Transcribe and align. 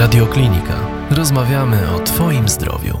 Radioklinika. 0.00 0.86
Rozmawiamy 1.10 1.90
o 1.90 1.98
Twoim 1.98 2.48
zdrowiu. 2.48 2.98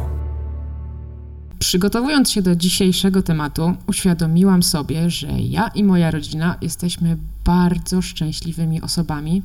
Przygotowując 1.58 2.30
się 2.30 2.42
do 2.42 2.56
dzisiejszego 2.56 3.22
tematu, 3.22 3.74
uświadomiłam 3.86 4.62
sobie, 4.62 5.10
że 5.10 5.26
ja 5.28 5.68
i 5.68 5.84
moja 5.84 6.10
rodzina 6.10 6.56
jesteśmy 6.60 7.16
bardzo 7.44 8.02
szczęśliwymi 8.02 8.82
osobami 8.82 9.42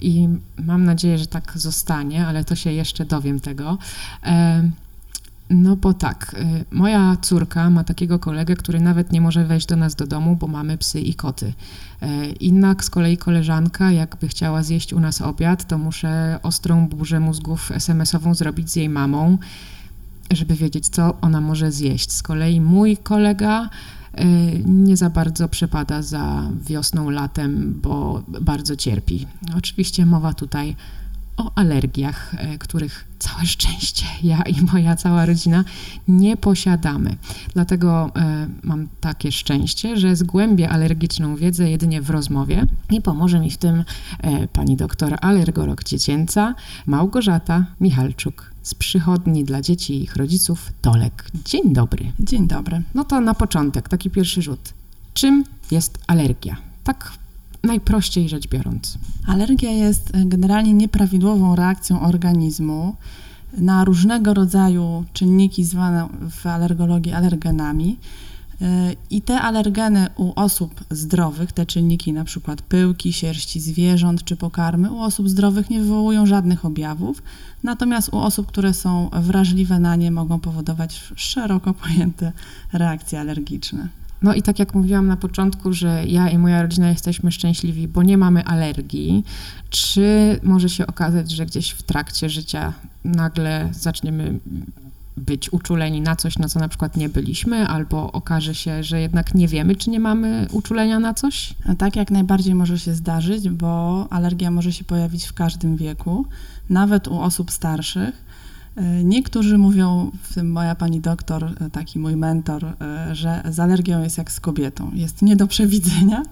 i 0.00 0.28
mam 0.58 0.84
nadzieję, 0.84 1.18
że 1.18 1.26
tak 1.26 1.52
zostanie, 1.54 2.26
ale 2.26 2.44
to 2.44 2.54
się 2.54 2.72
jeszcze 2.72 3.04
dowiem 3.04 3.40
tego. 3.40 3.78
No 5.50 5.76
bo 5.76 5.94
tak, 5.94 6.36
y, 6.38 6.64
moja 6.74 7.16
córka 7.16 7.70
ma 7.70 7.84
takiego 7.84 8.18
kolegę, 8.18 8.56
który 8.56 8.80
nawet 8.80 9.12
nie 9.12 9.20
może 9.20 9.44
wejść 9.44 9.66
do 9.66 9.76
nas 9.76 9.94
do 9.94 10.06
domu, 10.06 10.36
bo 10.36 10.46
mamy 10.46 10.78
psy 10.78 11.00
i 11.00 11.14
koty. 11.14 11.52
E, 12.02 12.26
inna 12.26 12.74
z 12.80 12.90
kolei 12.90 13.16
koleżanka, 13.16 13.92
jakby 13.92 14.28
chciała 14.28 14.62
zjeść 14.62 14.92
u 14.92 15.00
nas 15.00 15.20
obiad, 15.20 15.66
to 15.68 15.78
muszę 15.78 16.38
ostrą 16.42 16.88
burzę 16.88 17.20
mózgów 17.20 17.72
SMS-ową 17.72 18.34
zrobić 18.34 18.70
z 18.70 18.76
jej 18.76 18.88
mamą, 18.88 19.38
żeby 20.30 20.54
wiedzieć, 20.54 20.88
co 20.88 21.20
ona 21.20 21.40
może 21.40 21.72
zjeść. 21.72 22.12
Z 22.12 22.22
kolei 22.22 22.60
mój 22.60 22.96
kolega 22.96 23.70
y, 24.20 24.24
nie 24.64 24.96
za 24.96 25.10
bardzo 25.10 25.48
przepada 25.48 26.02
za 26.02 26.50
wiosną, 26.66 27.10
latem, 27.10 27.80
bo 27.82 28.22
bardzo 28.40 28.76
cierpi. 28.76 29.26
Oczywiście 29.56 30.06
mowa 30.06 30.34
tutaj 30.34 30.76
o 31.40 31.52
alergiach, 31.54 32.34
e, 32.34 32.58
których 32.58 33.08
całe 33.18 33.46
szczęście 33.46 34.06
ja 34.22 34.42
i 34.42 34.62
moja 34.72 34.96
cała 34.96 35.26
rodzina 35.26 35.64
nie 36.08 36.36
posiadamy. 36.36 37.16
Dlatego 37.54 38.10
e, 38.16 38.48
mam 38.62 38.88
takie 39.00 39.32
szczęście, 39.32 39.96
że 39.96 40.16
zgłębię 40.16 40.68
alergiczną 40.68 41.36
wiedzę 41.36 41.70
jedynie 41.70 42.02
w 42.02 42.10
rozmowie 42.10 42.66
i 42.90 43.00
pomoże 43.00 43.40
mi 43.40 43.50
w 43.50 43.56
tym 43.56 43.84
e, 44.20 44.48
pani 44.48 44.76
doktor 44.76 45.16
alergolog 45.20 45.84
dziecięca 45.84 46.54
Małgorzata 46.86 47.66
Michalczuk 47.80 48.50
z 48.62 48.74
przychodni 48.74 49.44
dla 49.44 49.60
dzieci 49.60 49.94
i 49.94 50.02
ich 50.02 50.16
rodziców 50.16 50.72
Tolek. 50.82 51.30
Dzień 51.44 51.72
dobry. 51.72 52.12
Dzień 52.20 52.48
dobry. 52.48 52.82
No 52.94 53.04
to 53.04 53.20
na 53.20 53.34
początek, 53.34 53.88
taki 53.88 54.10
pierwszy 54.10 54.42
rzut. 54.42 54.74
Czym 55.14 55.44
jest 55.70 55.98
alergia? 56.06 56.56
Tak 56.84 57.12
najprościej 57.64 58.28
rzecz 58.28 58.48
biorąc. 58.48 58.98
Alergia 59.26 59.70
jest 59.70 60.14
e, 60.14 60.24
generalnie 60.24 60.72
nieprawidłową 60.72 61.56
reakcją 61.56 62.00
organizmu 62.00 62.96
na 63.58 63.84
różnego 63.84 64.34
rodzaju 64.34 65.04
czynniki 65.12 65.64
zwane 65.64 66.08
w 66.30 66.46
alergologii 66.46 67.12
alergenami. 67.12 67.98
E, 68.62 68.94
I 69.10 69.22
te 69.22 69.40
alergeny 69.40 70.06
u 70.16 70.32
osób 70.36 70.84
zdrowych, 70.90 71.52
te 71.52 71.66
czynniki, 71.66 72.12
na 72.12 72.24
przykład 72.24 72.62
pyłki, 72.62 73.12
sierści 73.12 73.60
zwierząt 73.60 74.24
czy 74.24 74.36
pokarmy, 74.36 74.92
u 74.92 75.00
osób 75.00 75.28
zdrowych 75.28 75.70
nie 75.70 75.80
wywołują 75.80 76.26
żadnych 76.26 76.64
objawów, 76.64 77.22
natomiast 77.62 78.08
u 78.12 78.18
osób, 78.18 78.46
które 78.46 78.74
są 78.74 79.10
wrażliwe 79.12 79.78
na 79.78 79.96
nie, 79.96 80.10
mogą 80.10 80.40
powodować 80.40 81.02
szeroko 81.16 81.74
pojęte 81.74 82.32
reakcje 82.72 83.20
alergiczne. 83.20 83.99
No 84.22 84.34
i 84.34 84.42
tak 84.42 84.58
jak 84.58 84.74
mówiłam 84.74 85.06
na 85.06 85.16
początku, 85.16 85.72
że 85.72 86.04
ja 86.06 86.30
i 86.30 86.38
moja 86.38 86.62
rodzina 86.62 86.88
jesteśmy 86.88 87.32
szczęśliwi, 87.32 87.88
bo 87.88 88.02
nie 88.02 88.18
mamy 88.18 88.44
alergii, 88.44 89.24
czy 89.70 90.40
może 90.42 90.68
się 90.68 90.86
okazać, 90.86 91.30
że 91.30 91.46
gdzieś 91.46 91.70
w 91.70 91.82
trakcie 91.82 92.28
życia 92.28 92.72
nagle 93.04 93.68
zaczniemy 93.72 94.38
być 95.16 95.52
uczuleni 95.52 96.00
na 96.00 96.16
coś, 96.16 96.38
na 96.38 96.48
co 96.48 96.60
na 96.60 96.68
przykład 96.68 96.96
nie 96.96 97.08
byliśmy, 97.08 97.68
albo 97.68 98.12
okaże 98.12 98.54
się, 98.54 98.82
że 98.82 99.00
jednak 99.00 99.34
nie 99.34 99.48
wiemy, 99.48 99.76
czy 99.76 99.90
nie 99.90 100.00
mamy 100.00 100.46
uczulenia 100.52 100.98
na 100.98 101.14
coś? 101.14 101.54
Tak, 101.78 101.96
jak 101.96 102.10
najbardziej 102.10 102.54
może 102.54 102.78
się 102.78 102.94
zdarzyć, 102.94 103.48
bo 103.48 104.06
alergia 104.10 104.50
może 104.50 104.72
się 104.72 104.84
pojawić 104.84 105.24
w 105.24 105.32
każdym 105.32 105.76
wieku, 105.76 106.26
nawet 106.70 107.08
u 107.08 107.20
osób 107.20 107.50
starszych. 107.50 108.29
E, 108.80 109.04
niektórzy 109.04 109.58
mówią, 109.58 110.10
w 110.22 110.34
tym 110.34 110.52
moja 110.52 110.74
pani 110.74 111.00
doktor, 111.00 111.44
e, 111.44 111.70
taki 111.70 111.98
mój 111.98 112.16
mentor, 112.16 112.64
e, 112.64 113.14
że 113.14 113.42
z 113.50 113.60
alergią 113.60 114.02
jest 114.02 114.18
jak 114.18 114.32
z 114.32 114.40
kobietą. 114.40 114.90
Jest 114.94 115.22
nie 115.22 115.36
do 115.36 115.46
przewidzenia, 115.46 116.22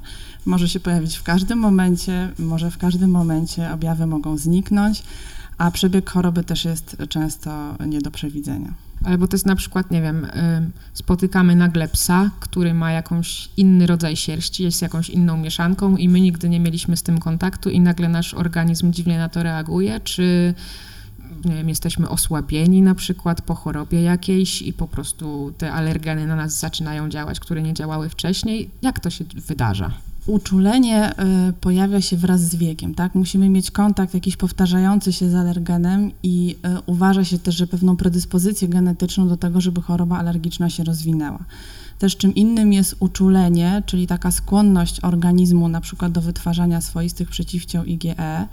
może 0.46 0.68
się 0.68 0.80
pojawić 0.80 1.16
w 1.16 1.22
każdym 1.22 1.58
momencie, 1.58 2.32
może 2.38 2.70
w 2.70 2.78
każdym 2.78 3.10
momencie 3.10 3.72
objawy 3.72 4.06
mogą 4.06 4.38
zniknąć, 4.38 5.02
a 5.58 5.70
przebieg 5.70 6.10
choroby 6.10 6.44
też 6.44 6.64
jest 6.64 6.96
często 7.08 7.74
nie 7.86 8.00
do 8.00 8.10
przewidzenia. 8.10 8.74
Ale 9.04 9.18
bo 9.18 9.28
to 9.28 9.34
jest 9.34 9.46
na 9.46 9.56
przykład, 9.56 9.90
nie 9.90 10.02
wiem, 10.02 10.26
spotykamy 10.92 11.56
nagle 11.56 11.88
psa, 11.88 12.30
który 12.40 12.74
ma 12.74 12.92
jakąś 12.92 13.48
inny 13.56 13.86
rodzaj 13.86 14.16
sierści, 14.16 14.62
jest 14.62 14.82
jakąś 14.82 15.10
inną 15.10 15.36
mieszanką 15.36 15.96
i 15.96 16.08
my 16.08 16.20
nigdy 16.20 16.48
nie 16.48 16.60
mieliśmy 16.60 16.96
z 16.96 17.02
tym 17.02 17.18
kontaktu 17.18 17.70
i 17.70 17.80
nagle 17.80 18.08
nasz 18.08 18.34
organizm 18.34 18.92
dziwnie 18.92 19.18
na 19.18 19.28
to 19.28 19.42
reaguje, 19.42 20.00
czy 20.00 20.54
nie 21.44 21.54
wiem, 21.54 21.68
jesteśmy 21.68 22.08
osłabieni 22.08 22.82
na 22.82 22.94
przykład 22.94 23.42
po 23.42 23.54
chorobie 23.54 24.02
jakiejś 24.02 24.62
i 24.62 24.72
po 24.72 24.88
prostu 24.88 25.52
te 25.58 25.72
alergeny 25.72 26.26
na 26.26 26.36
nas 26.36 26.58
zaczynają 26.58 27.08
działać, 27.08 27.40
które 27.40 27.62
nie 27.62 27.74
działały 27.74 28.08
wcześniej. 28.08 28.70
Jak 28.82 29.00
to 29.00 29.10
się 29.10 29.24
wydarza? 29.46 29.90
Uczulenie 30.26 31.10
y, 31.10 31.14
pojawia 31.52 32.00
się 32.00 32.16
wraz 32.16 32.40
z 32.40 32.54
wiekiem, 32.54 32.94
tak? 32.94 33.14
Musimy 33.14 33.48
mieć 33.48 33.70
kontakt 33.70 34.14
jakiś 34.14 34.36
powtarzający 34.36 35.12
się 35.12 35.30
z 35.30 35.34
alergenem 35.34 36.10
i 36.22 36.56
y, 36.66 36.80
uważa 36.86 37.24
się 37.24 37.38
też, 37.38 37.56
że 37.56 37.66
pewną 37.66 37.96
predyspozycję 37.96 38.68
genetyczną 38.68 39.28
do 39.28 39.36
tego, 39.36 39.60
żeby 39.60 39.82
choroba 39.82 40.18
alergiczna 40.18 40.70
się 40.70 40.84
rozwinęła. 40.84 41.44
Też 41.98 42.16
czym 42.16 42.34
innym 42.34 42.72
jest 42.72 42.96
uczulenie, 43.00 43.82
czyli 43.86 44.06
taka 44.06 44.30
skłonność 44.30 45.00
organizmu 45.00 45.68
na 45.68 45.80
przykład 45.80 46.12
do 46.12 46.20
wytwarzania 46.20 46.80
swoistych 46.80 47.28
przeciwciał 47.28 47.84
IgE, 47.84 48.48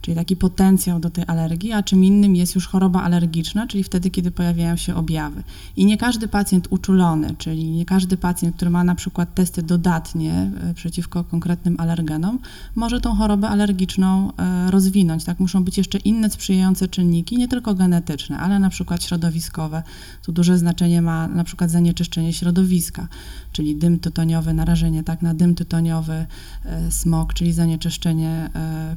czyli 0.00 0.14
taki 0.14 0.36
potencjał 0.36 1.00
do 1.00 1.10
tej 1.10 1.24
alergii, 1.26 1.72
a 1.72 1.82
czym 1.82 2.04
innym 2.04 2.36
jest 2.36 2.54
już 2.54 2.66
choroba 2.66 3.02
alergiczna, 3.02 3.66
czyli 3.66 3.84
wtedy, 3.84 4.10
kiedy 4.10 4.30
pojawiają 4.30 4.76
się 4.76 4.94
objawy. 4.94 5.42
I 5.76 5.84
nie 5.86 5.96
każdy 5.96 6.28
pacjent 6.28 6.66
uczulony, 6.70 7.34
czyli 7.38 7.70
nie 7.70 7.84
każdy 7.84 8.16
pacjent, 8.16 8.56
który 8.56 8.70
ma 8.70 8.84
na 8.84 8.94
przykład 8.94 9.34
testy 9.34 9.62
dodatnie 9.62 10.50
e, 10.60 10.74
przeciwko 10.74 11.24
konkretnym 11.24 11.76
alergenom, 11.78 12.38
może 12.74 13.00
tą 13.00 13.14
chorobę 13.14 13.48
alergiczną 13.48 14.32
e, 14.36 14.70
rozwinąć. 14.70 15.24
Tak 15.24 15.40
muszą 15.40 15.64
być 15.64 15.78
jeszcze 15.78 15.98
inne 15.98 16.30
sprzyjające 16.30 16.88
czynniki, 16.88 17.36
nie 17.36 17.48
tylko 17.48 17.74
genetyczne, 17.74 18.38
ale 18.38 18.58
na 18.58 18.70
przykład 18.70 19.04
środowiskowe. 19.04 19.82
Tu 20.22 20.32
duże 20.32 20.58
znaczenie 20.58 21.02
ma 21.02 21.28
na 21.28 21.44
przykład 21.44 21.70
zanieczyszczenie 21.70 22.32
środowiska, 22.32 23.08
czyli 23.52 23.76
dym 23.76 23.98
tytoniowy, 23.98 24.54
narażenie 24.54 25.04
tak 25.04 25.22
na 25.22 25.34
dym 25.34 25.54
tytoniowy, 25.54 26.26
e, 26.64 26.90
smog, 26.90 27.34
czyli 27.34 27.52
zanieczyszczenie 27.52 28.50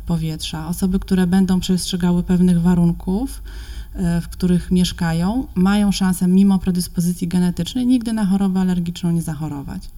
powietrza. 0.05 0.67
Osoby 0.67 0.92
osoby, 0.93 1.05
które 1.05 1.27
będą 1.27 1.59
przestrzegały 1.59 2.23
pewnych 2.23 2.61
warunków, 2.61 3.43
e, 3.95 4.21
w 4.21 4.27
których 4.27 4.71
mieszkają, 4.71 5.47
mają 5.55 5.91
szansę, 5.91 6.27
mimo 6.27 6.59
predyspozycji 6.59 7.27
genetycznej, 7.27 7.85
nigdy 7.85 8.13
na 8.13 8.25
chorobę 8.25 8.59
alergiczną 8.59 9.11
nie 9.11 9.21
zachorować. 9.21 9.89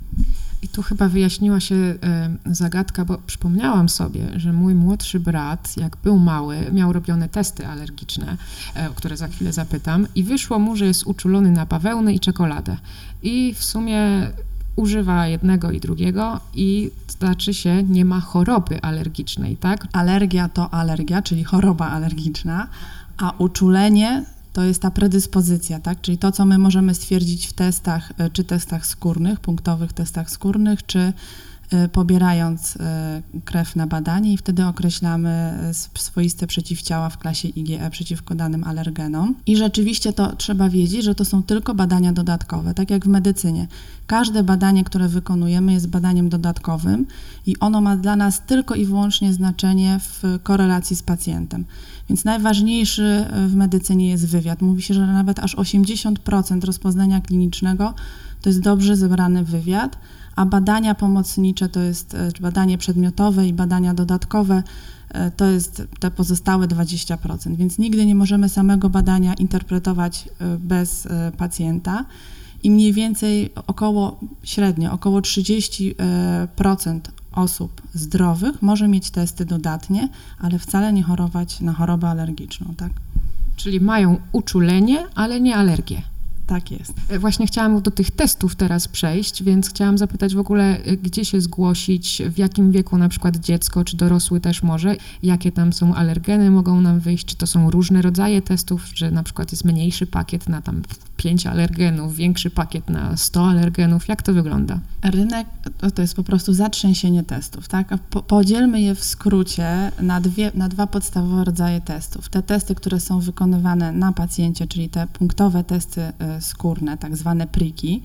I 0.61 0.67
tu 0.67 0.81
chyba 0.81 1.09
wyjaśniła 1.09 1.59
się 1.59 1.75
e, 1.75 1.97
zagadka, 2.45 3.05
bo 3.05 3.17
przypomniałam 3.17 3.89
sobie, 3.89 4.39
że 4.39 4.53
mój 4.53 4.75
młodszy 4.75 5.19
brat, 5.19 5.77
jak 5.77 5.97
był 6.03 6.17
mały, 6.17 6.71
miał 6.71 6.93
robione 6.93 7.29
testy 7.29 7.67
alergiczne, 7.67 8.37
e, 8.75 8.89
o 8.89 8.93
które 8.93 9.17
za 9.17 9.27
chwilę 9.27 9.53
zapytam, 9.53 10.07
i 10.15 10.23
wyszło 10.23 10.59
mu, 10.59 10.75
że 10.75 10.85
jest 10.85 11.03
uczulony 11.07 11.51
na 11.51 11.65
bawełnę 11.65 12.13
i 12.13 12.19
czekoladę. 12.19 12.77
I 13.23 13.53
w 13.53 13.63
sumie 13.63 14.31
używa 14.75 15.27
jednego 15.27 15.71
i 15.71 15.79
drugiego 15.79 16.39
i 16.53 16.91
znaczy 17.07 17.53
się 17.53 17.83
nie 17.83 18.05
ma 18.05 18.19
choroby 18.19 18.81
alergicznej, 18.81 19.57
tak? 19.57 19.87
Alergia 19.93 20.49
to 20.49 20.73
alergia, 20.73 21.21
czyli 21.21 21.43
choroba 21.43 21.87
alergiczna, 21.87 22.67
a 23.17 23.33
uczulenie 23.37 24.25
to 24.53 24.63
jest 24.63 24.81
ta 24.81 24.91
predyspozycja, 24.91 25.79
tak? 25.79 26.01
Czyli 26.01 26.17
to, 26.17 26.31
co 26.31 26.45
my 26.45 26.57
możemy 26.57 26.95
stwierdzić 26.95 27.47
w 27.47 27.53
testach, 27.53 28.11
e, 28.17 28.29
czy 28.29 28.43
testach 28.43 28.85
skórnych, 28.85 29.39
punktowych 29.39 29.93
testach 29.93 30.29
skórnych, 30.29 30.85
czy 30.85 30.99
Y, 30.99 31.13
pobierając 31.91 32.75
y, 32.75 32.79
krew 33.45 33.75
na 33.75 33.87
badanie 33.87 34.33
i 34.33 34.37
wtedy 34.37 34.65
określamy 34.65 35.59
y, 35.71 35.99
swoiste 35.99 36.47
przeciwciała 36.47 37.09
w 37.09 37.17
klasie 37.17 37.47
IgE 37.47 37.89
przeciwko 37.89 38.35
danym 38.35 38.63
alergenom. 38.63 39.35
I 39.45 39.57
rzeczywiście 39.57 40.13
to 40.13 40.35
trzeba 40.35 40.69
wiedzieć, 40.69 41.03
że 41.03 41.15
to 41.15 41.25
są 41.25 41.43
tylko 41.43 41.75
badania 41.75 42.13
dodatkowe, 42.13 42.73
tak 42.73 42.89
jak 42.89 43.05
w 43.05 43.07
medycynie. 43.07 43.67
Każde 44.07 44.43
badanie, 44.43 44.83
które 44.83 45.07
wykonujemy 45.07 45.73
jest 45.73 45.87
badaniem 45.87 46.29
dodatkowym 46.29 47.05
i 47.45 47.59
ono 47.59 47.81
ma 47.81 47.97
dla 47.97 48.15
nas 48.15 48.41
tylko 48.45 48.75
i 48.75 48.85
wyłącznie 48.85 49.33
znaczenie 49.33 49.99
w 49.99 50.39
korelacji 50.43 50.95
z 50.95 51.03
pacjentem. 51.03 51.65
Więc 52.09 52.25
najważniejszy 52.25 53.25
w 53.47 53.55
medycynie 53.55 54.09
jest 54.09 54.27
wywiad. 54.27 54.61
Mówi 54.61 54.81
się, 54.81 54.93
że 54.93 55.07
nawet 55.07 55.39
aż 55.39 55.55
80% 55.55 56.65
rozpoznania 56.65 57.21
klinicznego 57.21 57.93
to 58.41 58.49
jest 58.49 58.61
dobrze 58.61 58.95
zebrany 58.95 59.43
wywiad, 59.43 59.97
a 60.35 60.45
badania 60.45 60.95
pomocnicze 60.95 61.69
to 61.69 61.79
jest 61.79 62.13
e, 62.13 62.31
badanie 62.41 62.77
przedmiotowe 62.77 63.47
i 63.47 63.53
badania 63.53 63.93
dodatkowe 63.93 64.63
e, 65.09 65.31
to 65.31 65.45
jest 65.45 65.83
te 65.99 66.11
pozostałe 66.11 66.67
20%, 66.67 67.55
więc 67.55 67.77
nigdy 67.77 68.05
nie 68.05 68.15
możemy 68.15 68.49
samego 68.49 68.89
badania 68.89 69.33
interpretować 69.33 70.29
e, 70.39 70.57
bez 70.57 71.07
pacjenta 71.37 72.05
i 72.63 72.71
mniej 72.71 72.93
więcej 72.93 73.49
około 73.67 74.19
średnio 74.43 74.91
około 74.93 75.19
30% 75.19 76.99
osób 77.31 77.81
zdrowych 77.93 78.61
może 78.61 78.87
mieć 78.87 79.09
testy 79.11 79.45
dodatnie, 79.45 80.09
ale 80.39 80.59
wcale 80.59 80.93
nie 80.93 81.03
chorować 81.03 81.61
na 81.61 81.73
chorobę 81.73 82.09
alergiczną, 82.09 82.73
tak? 82.77 82.91
Czyli 83.55 83.81
mają 83.81 84.17
uczulenie, 84.31 85.05
ale 85.15 85.41
nie 85.41 85.55
alergię. 85.55 86.14
Tak 86.47 86.71
jest. 86.71 86.93
E, 87.09 87.19
właśnie 87.19 87.47
chciałam 87.47 87.81
do 87.81 87.91
tych 87.91 88.11
testów 88.11 88.55
teraz 88.55 88.87
przejść, 88.87 89.43
więc 89.43 89.69
chciałam 89.69 89.97
zapytać 89.97 90.35
w 90.35 90.39
ogóle, 90.39 90.83
e, 90.83 90.97
gdzie 90.97 91.25
się 91.25 91.41
zgłosić, 91.41 92.21
w 92.29 92.37
jakim 92.37 92.71
wieku 92.71 92.97
na 92.97 93.09
przykład 93.09 93.37
dziecko 93.37 93.83
czy 93.83 93.97
dorosły 93.97 94.39
też 94.39 94.63
może, 94.63 94.95
jakie 95.23 95.51
tam 95.51 95.73
są 95.73 95.95
alergeny 95.95 96.51
mogą 96.51 96.81
nam 96.81 96.99
wyjść, 96.99 97.25
czy 97.25 97.35
to 97.35 97.47
są 97.47 97.71
różne 97.71 98.01
rodzaje 98.01 98.41
testów, 98.41 98.87
że 98.93 99.11
na 99.11 99.23
przykład 99.23 99.51
jest 99.51 99.65
mniejszy 99.65 100.07
pakiet 100.07 100.49
na 100.49 100.61
tam 100.61 100.81
5 101.17 101.47
alergenów, 101.47 102.15
większy 102.15 102.49
pakiet 102.49 102.89
na 102.89 103.17
100 103.17 103.47
alergenów, 103.47 104.07
jak 104.07 104.21
to 104.21 104.33
wygląda? 104.33 104.79
Rynek 105.03 105.47
to, 105.77 105.91
to 105.91 106.01
jest 106.01 106.15
po 106.15 106.23
prostu 106.23 106.53
zatrzęsienie 106.53 107.23
testów, 107.23 107.67
tak? 107.67 107.97
Po, 108.09 108.21
podzielmy 108.21 108.81
je 108.81 108.95
w 108.95 109.03
skrócie 109.03 109.91
na, 110.01 110.21
dwie, 110.21 110.51
na 110.55 110.69
dwa 110.69 110.87
podstawowe 110.87 111.43
rodzaje 111.43 111.81
testów. 111.81 112.29
Te 112.29 112.43
testy, 112.43 112.75
które 112.75 112.99
są 112.99 113.19
wykonywane 113.19 113.91
na 113.91 114.11
pacjencie, 114.11 114.67
czyli 114.67 114.89
te 114.89 115.07
punktowe 115.07 115.63
testy 115.63 116.01
y, 116.01 116.34
skórne, 116.41 116.97
tak 116.97 117.17
zwane 117.17 117.47
priki. 117.47 118.01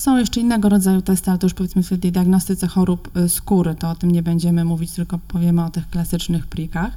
Są 0.00 0.16
jeszcze 0.16 0.40
innego 0.40 0.68
rodzaju 0.68 1.02
testy, 1.02 1.30
ale 1.30 1.38
to 1.38 1.46
już 1.46 1.54
powiedzmy 1.54 1.82
w 1.82 2.00
tej 2.00 2.12
diagnostyce 2.12 2.66
chorób 2.66 3.16
y, 3.16 3.28
skóry, 3.28 3.74
to 3.74 3.90
o 3.90 3.94
tym 3.94 4.10
nie 4.10 4.22
będziemy 4.22 4.64
mówić, 4.64 4.92
tylko 4.92 5.18
powiemy 5.18 5.64
o 5.64 5.70
tych 5.70 5.90
klasycznych 5.90 6.46
prikach. 6.46 6.92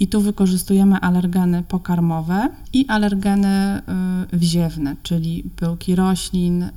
I 0.00 0.08
tu 0.08 0.20
wykorzystujemy 0.20 0.96
alergeny 0.96 1.62
pokarmowe 1.62 2.48
i 2.72 2.86
alergeny 2.88 3.82
y, 4.32 4.38
wziewne, 4.38 4.96
czyli 5.02 5.44
pyłki 5.56 5.94
roślin, 5.96 6.62
y, 6.62 6.72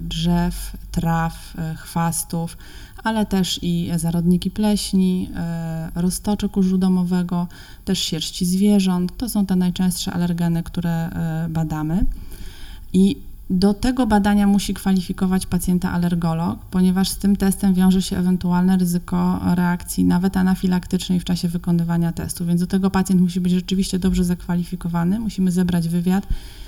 drzew, 0.00 0.76
traw, 0.90 1.54
chwastów, 1.76 2.56
ale 3.04 3.26
też 3.26 3.58
i 3.62 3.90
zarodniki 3.96 4.50
pleśni, 4.50 5.30
roztoczy 5.94 6.48
kurzu 6.48 6.78
domowego, 6.78 7.46
też 7.84 7.98
sierści 7.98 8.46
zwierząt. 8.46 9.16
To 9.16 9.28
są 9.28 9.46
te 9.46 9.56
najczęstsze 9.56 10.12
alergeny, 10.12 10.62
które 10.62 11.10
badamy. 11.48 12.04
I 12.92 13.16
do 13.50 13.74
tego 13.74 14.06
badania 14.06 14.46
musi 14.46 14.74
kwalifikować 14.74 15.46
pacjenta 15.46 15.92
alergolog, 15.92 16.58
ponieważ 16.70 17.08
z 17.08 17.16
tym 17.16 17.36
testem 17.36 17.74
wiąże 17.74 18.02
się 18.02 18.18
ewentualne 18.18 18.76
ryzyko 18.76 19.40
reakcji, 19.54 20.04
nawet 20.04 20.36
anafilaktycznej 20.36 21.20
w 21.20 21.24
czasie 21.24 21.48
wykonywania 21.48 22.12
testu. 22.12 22.46
Więc 22.46 22.60
do 22.60 22.66
tego 22.66 22.90
pacjent 22.90 23.20
musi 23.20 23.40
być 23.40 23.52
rzeczywiście 23.52 23.98
dobrze 23.98 24.24
zakwalifikowany, 24.24 25.20
musimy 25.20 25.50
zebrać 25.50 25.88
wywiad, 25.88 26.26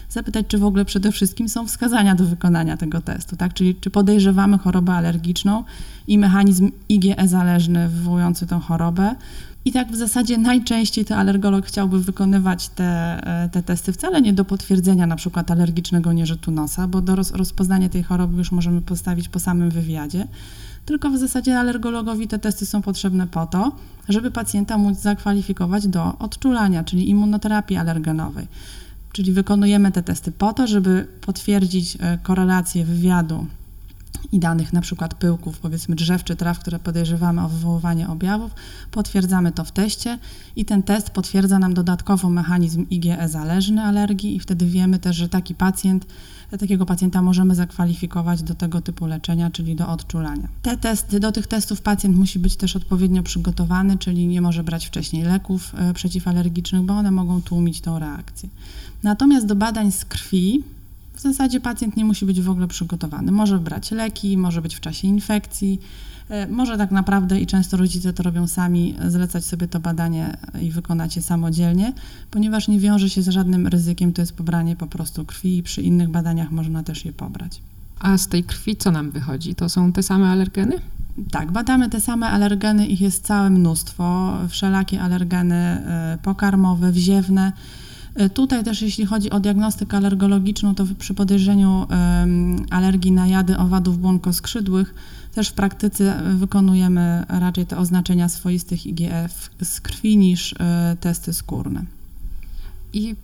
zapytać, 0.09 0.47
czy 0.49 0.59
w 0.59 0.65
ogóle 0.65 0.85
przede 0.85 1.12
wszystkim 1.12 1.49
są 1.49 1.67
wskazania 1.67 2.15
do 2.15 2.25
wykonania 2.25 2.77
tego 2.77 3.00
testu, 3.00 3.37
tak? 3.37 3.55
Czyli 3.55 3.75
czy 3.75 3.91
podejrzewamy 3.91 4.59
chorobę 4.59 4.93
alergiczną 4.93 5.65
i 6.06 6.19
mechanizm 6.19 6.70
IgE 6.88 7.29
zależny 7.29 7.88
wywołujący 7.88 8.47
tę 8.47 8.61
chorobę, 8.61 9.15
i 9.64 9.72
tak 9.72 9.93
w 9.93 9.96
zasadzie 9.96 10.38
najczęściej 10.38 11.05
to 11.05 11.16
alergolog 11.16 11.66
chciałby 11.66 12.00
wykonywać 12.00 12.69
te, 12.69 12.84
e, 12.84 13.49
te 13.49 13.62
testy 13.62 13.93
wcale 13.93 14.22
nie 14.22 14.32
do 14.32 14.44
potwierdzenia 14.44 15.06
na 15.06 15.16
przykład 15.16 15.50
alergicznego 15.50 16.12
nieżytu 16.12 16.50
nosa, 16.50 16.88
bo 16.88 17.00
do 17.00 17.16
roz, 17.16 17.32
rozpoznania 17.32 17.88
tej 17.88 18.02
choroby 18.02 18.38
już 18.38 18.52
możemy 18.52 18.81
postawić 18.81 19.28
po 19.28 19.40
samym 19.40 19.70
wywiadzie, 19.70 20.26
tylko 20.87 21.11
w 21.11 21.19
zasadzie 21.19 21.58
alergologowi 21.58 22.28
te 22.28 22.38
testy 22.38 22.66
są 22.66 22.82
potrzebne 22.82 23.26
po 23.26 23.46
to, 23.46 23.72
żeby 24.08 24.31
pacjenta 24.31 24.78
móc 24.78 24.99
zakwalifikować 24.99 25.88
do 25.88 26.19
odczulania, 26.19 26.84
czyli 26.84 27.08
immunoterapii 27.08 27.76
alergenowej. 27.76 28.46
Czyli 29.12 29.32
wykonujemy 29.32 29.93
te 29.93 30.02
testy 30.02 30.32
po 30.32 30.52
to, 30.52 30.67
żeby 30.67 31.06
potwierdzić 31.20 31.96
e, 32.00 32.19
korelację 32.22 32.84
wywiadu 32.84 33.46
i 34.32 34.38
danych 34.38 34.72
na 34.72 34.81
przykład 34.81 35.14
pyłków, 35.14 35.58
powiedzmy 35.58 35.96
drzew 35.96 36.25
czy 36.25 36.37
traw, 36.37 36.58
które 36.58 36.78
podejrzewamy 36.78 37.44
o 37.44 37.49
wywoływanie 37.49 38.08
objawów, 38.08 38.52
potwierdzamy 38.90 39.52
to 39.52 39.64
w 39.64 39.72
teście 39.72 40.19
i 40.56 40.64
ten 40.64 40.82
test 40.82 41.11
potwierdza 41.11 41.58
nam 41.58 41.75
dodatkowo 41.75 42.31
mechanizm 42.31 42.87
IgE 42.90 43.28
zależny 43.28 43.82
alergii 43.82 44.37
i 44.37 44.40
wtedy 44.40 44.66
wiemy 44.66 44.99
też, 44.99 45.16
że 45.16 45.28
taki 45.28 45.55
pacjent, 45.55 46.06
takiego 46.58 46.87
pacjenta 46.87 47.22
możemy 47.22 47.55
zakwalifikować 47.55 48.43
do 48.43 48.55
tego 48.55 48.81
typu 48.81 49.06
leczenia, 49.06 49.50
czyli 49.50 49.76
do 49.76 49.88
odczulania. 49.88 50.49
Te 50.62 50.76
testy, 50.76 51.20
do 51.20 51.32
tych 51.32 51.46
testów 51.46 51.81
pacjent 51.81 52.17
musi 52.17 52.38
być 52.38 52.56
też 52.56 52.76
odpowiednio 52.76 53.22
przygotowany, 53.22 53.99
czyli 53.99 54.26
nie 54.26 54.40
może 54.40 54.64
brać 54.64 54.87
wcześniej 54.87 55.22
leków 55.22 55.72
e, 55.75 55.94
przeciwalergicznych, 55.94 56.82
bo 56.82 56.94
one 56.94 57.10
mogą 57.10 57.43
tłumić 57.43 57.81
tą 57.81 57.99
reakcję. 57.99 58.49
Natomiast 59.02 59.46
do 59.46 59.56
badań 59.56 59.93
z 59.93 60.05
krwi 60.05 60.64
w 61.14 61.20
zasadzie 61.20 61.61
pacjent 61.61 61.96
nie 61.96 62.05
musi 62.05 62.26
być 62.26 62.40
w 62.40 62.50
ogóle 62.50 62.69
przygotowany. 62.69 63.32
Może 63.32 63.58
brać 63.58 63.90
leki, 63.90 64.37
może 64.37 64.62
być 64.62 64.75
w 64.75 64.81
czasie 64.81 65.08
infekcji, 65.08 65.81
e, 66.28 66.46
może 66.46 66.78
tak 66.78 66.90
naprawdę 66.90 67.40
i 67.40 67.46
często 67.46 67.76
rodzice 67.76 68.12
to 68.12 68.22
robią 68.22 68.46
sami, 68.46 68.94
zlecać 69.08 69.44
sobie 69.44 69.69
to 69.69 69.81
badanie 69.81 70.37
i 70.62 70.70
wykonać 70.70 71.16
je 71.16 71.22
samodzielnie, 71.22 71.93
ponieważ 72.31 72.69
nie 72.69 72.81
wiąże 72.81 73.11
się 73.11 73.22
z 73.22 73.28
żadnym 73.28 73.66
ryzykiem, 73.66 74.12
to 74.12 74.22
jest 74.22 74.32
pobranie 74.32 74.76
po 74.76 74.87
prostu 74.87 75.25
krwi 75.25 75.56
i 75.56 75.62
przy 75.62 75.82
innych 75.82 76.08
badaniach 76.08 76.50
można 76.50 76.82
też 76.82 77.05
je 77.05 77.12
pobrać. 77.12 77.60
A 77.99 78.19
z 78.19 78.28
tej 78.28 78.44
krwi 78.44 78.76
co 78.76 78.90
nam 78.90 79.10
wychodzi? 79.10 79.55
To 79.55 79.69
są 79.69 79.93
te 79.93 80.02
same 80.02 80.28
alergeny? 80.28 80.81
Tak, 81.31 81.52
badamy 81.52 81.90
te 81.90 82.00
same 82.00 82.26
alergeny, 82.26 82.87
ich 82.87 83.00
jest 83.00 83.25
całe 83.25 83.50
mnóstwo, 83.50 84.37
wszelakie 84.49 85.00
alergeny 85.00 85.55
e, 85.55 86.19
pokarmowe, 86.22 86.93
wziewne. 86.93 87.52
E, 88.14 88.28
tutaj 88.28 88.64
też 88.64 88.82
jeśli 88.82 89.06
chodzi 89.06 89.31
o 89.31 89.40
diagnostykę 89.40 89.96
alergologiczną, 89.96 90.75
to 90.75 90.84
przy 90.99 91.14
podejrzeniu 91.14 91.87
alergii 92.70 93.12
na 93.12 93.26
jady 93.26 93.56
owadów 93.58 94.00
błonkoskrzydłych 94.00 94.94
też 95.34 95.49
w 95.49 95.52
praktyce 95.52 96.22
wykonujemy 96.34 97.25
raczej 97.28 97.66
te 97.66 97.76
oznaczenia 97.76 98.28
swoistych 98.28 98.87
IgF 98.87 99.50
z 99.62 99.81
krwi 99.81 100.16
niż 100.16 100.55
e, 100.61 100.96
testy 101.00 101.32
skórne. 101.32 101.84
I 102.93 103.14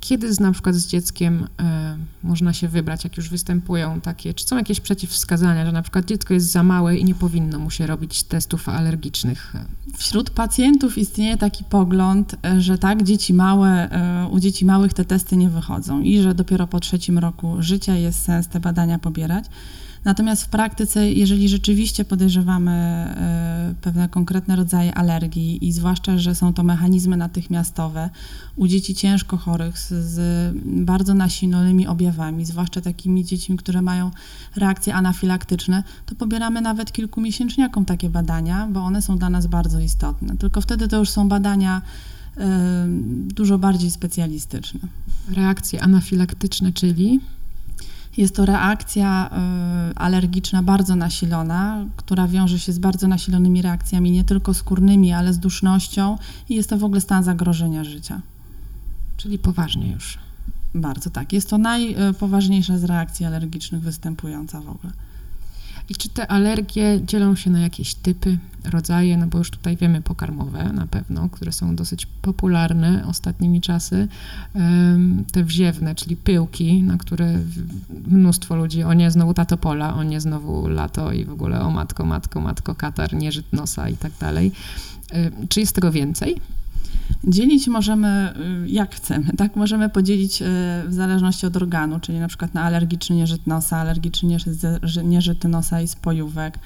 kiedy 0.00 0.30
na 0.40 0.52
przykład 0.52 0.74
z 0.74 0.86
dzieckiem 0.86 1.46
e, 1.60 1.96
można 2.22 2.52
się 2.52 2.68
wybrać, 2.68 3.04
jak 3.04 3.16
już 3.16 3.28
występują 3.28 4.00
takie, 4.00 4.34
czy 4.34 4.44
są 4.44 4.56
jakieś 4.56 4.80
przeciwwskazania, 4.80 5.66
że 5.66 5.72
na 5.72 5.82
przykład 5.82 6.04
dziecko 6.04 6.34
jest 6.34 6.50
za 6.50 6.62
małe 6.62 6.96
i 6.96 7.04
nie 7.04 7.14
powinno 7.14 7.58
mu 7.58 7.70
się 7.70 7.86
robić 7.86 8.22
testów 8.22 8.68
alergicznych? 8.68 9.52
Wśród 9.96 10.30
pacjentów 10.30 10.98
istnieje 10.98 11.36
taki 11.36 11.64
pogląd, 11.64 12.34
e, 12.44 12.60
że 12.60 12.78
tak, 12.78 13.02
dzieci 13.02 13.34
małe, 13.34 13.90
e, 13.90 14.28
u 14.28 14.40
dzieci 14.40 14.64
małych 14.64 14.94
te 14.94 15.04
testy 15.04 15.36
nie 15.36 15.48
wychodzą 15.48 16.00
i 16.00 16.22
że 16.22 16.34
dopiero 16.34 16.66
po 16.66 16.80
trzecim 16.80 17.18
roku 17.18 17.56
życia 17.58 17.94
jest 17.94 18.22
sens 18.22 18.48
te 18.48 18.60
badania 18.60 18.98
pobierać. 18.98 19.44
Natomiast 20.04 20.44
w 20.44 20.48
praktyce, 20.48 21.12
jeżeli 21.12 21.48
rzeczywiście 21.48 22.04
podejrzewamy 22.04 22.70
e, 22.70 23.74
pewne 23.80 24.08
konkretne 24.08 24.56
rodzaje 24.56 24.94
alergii 24.94 25.66
i 25.66 25.72
zwłaszcza, 25.72 26.18
że 26.18 26.34
są 26.34 26.54
to 26.54 26.62
mechanizmy 26.62 27.16
natychmiastowe 27.16 28.10
u 28.56 28.66
dzieci 28.66 28.94
ciężko 28.94 29.36
chorych 29.36 29.78
z, 29.78 30.18
bardzo 30.64 31.14
nasilonymi 31.14 31.86
objawami, 31.86 32.44
zwłaszcza 32.44 32.80
takimi 32.80 33.24
dziećmi, 33.24 33.56
które 33.56 33.82
mają 33.82 34.10
reakcje 34.56 34.94
anafilaktyczne, 34.94 35.82
to 36.06 36.14
pobieramy 36.14 36.60
nawet 36.60 36.92
kilkumiesięczniakom 36.92 37.84
takie 37.84 38.10
badania, 38.10 38.68
bo 38.72 38.80
one 38.80 39.02
są 39.02 39.18
dla 39.18 39.30
nas 39.30 39.46
bardzo 39.46 39.80
istotne. 39.80 40.36
Tylko 40.36 40.60
wtedy 40.60 40.88
to 40.88 40.98
już 40.98 41.10
są 41.10 41.28
badania 41.28 41.82
e, 42.36 42.86
dużo 43.34 43.58
bardziej 43.58 43.90
specjalistyczne. 43.90 44.80
Reakcje 45.28 45.82
anafilaktyczne, 45.82 46.72
czyli? 46.72 47.20
Jest 48.18 48.36
to 48.36 48.46
reakcja 48.46 49.30
y, 49.92 49.98
alergiczna 49.98 50.62
bardzo 50.62 50.96
nasilona, 50.96 51.84
która 51.96 52.28
wiąże 52.28 52.58
się 52.58 52.72
z 52.72 52.78
bardzo 52.78 53.08
nasilonymi 53.08 53.62
reakcjami, 53.62 54.10
nie 54.10 54.24
tylko 54.24 54.54
skórnymi, 54.54 55.12
ale 55.12 55.32
z 55.32 55.38
dusznością 55.38 56.18
i 56.48 56.54
jest 56.54 56.70
to 56.70 56.78
w 56.78 56.84
ogóle 56.84 57.00
stan 57.00 57.24
zagrożenia 57.24 57.84
życia. 57.84 58.20
Czyli 59.16 59.38
poważnie 59.38 59.92
już. 59.92 60.18
Bardzo 60.74 61.10
tak. 61.10 61.32
Jest 61.32 61.50
to 61.50 61.58
najpoważniejsza 61.58 62.78
z 62.78 62.84
reakcji 62.84 63.26
alergicznych 63.26 63.82
występująca 63.82 64.60
w 64.60 64.68
ogóle. 64.68 64.92
I 65.88 65.94
czy 65.94 66.08
te 66.08 66.26
alergie 66.26 67.00
dzielą 67.06 67.36
się 67.36 67.50
na 67.50 67.60
jakieś 67.60 67.94
typy, 67.94 68.38
rodzaje, 68.64 69.16
no 69.16 69.26
bo 69.26 69.38
już 69.38 69.50
tutaj 69.50 69.76
wiemy 69.76 70.02
pokarmowe 70.02 70.72
na 70.72 70.86
pewno, 70.86 71.28
które 71.28 71.52
są 71.52 71.76
dosyć 71.76 72.06
popularne 72.06 73.06
ostatnimi 73.06 73.60
czasy, 73.60 74.08
te 75.32 75.44
wziewne, 75.44 75.94
czyli 75.94 76.16
pyłki, 76.16 76.82
na 76.82 76.96
które 76.96 77.38
mnóstwo 78.06 78.56
ludzi, 78.56 78.82
o 78.82 78.94
nie, 78.94 79.10
znowu 79.10 79.34
tatopola, 79.34 79.94
o 79.94 80.02
nie, 80.02 80.20
znowu 80.20 80.68
lato 80.68 81.12
i 81.12 81.24
w 81.24 81.32
ogóle 81.32 81.60
o 81.60 81.70
matko, 81.70 82.04
matko, 82.04 82.40
matko, 82.40 82.74
katar, 82.74 83.14
nieżyt 83.14 83.52
nosa 83.52 83.88
i 83.88 83.96
tak 83.96 84.12
dalej. 84.20 84.52
Czy 85.48 85.60
jest 85.60 85.74
tego 85.74 85.92
więcej? 85.92 86.40
Dzielić 87.24 87.68
możemy 87.68 88.34
y, 88.64 88.68
jak 88.68 88.94
chcemy, 88.94 89.32
tak? 89.36 89.56
Możemy 89.56 89.88
podzielić 89.88 90.42
y, 90.42 90.44
w 90.86 90.94
zależności 90.94 91.46
od 91.46 91.56
organu, 91.56 92.00
czyli 92.00 92.20
na 92.20 92.28
przykład 92.28 92.54
na 92.54 92.62
alergiczny 92.62 93.16
nieżyt 93.16 93.46
nosa, 93.46 93.76
alergiczny 93.76 94.36
nieżyt 95.04 95.44
nosa 95.44 95.80
i 95.80 95.88
spojówek. 95.88 96.58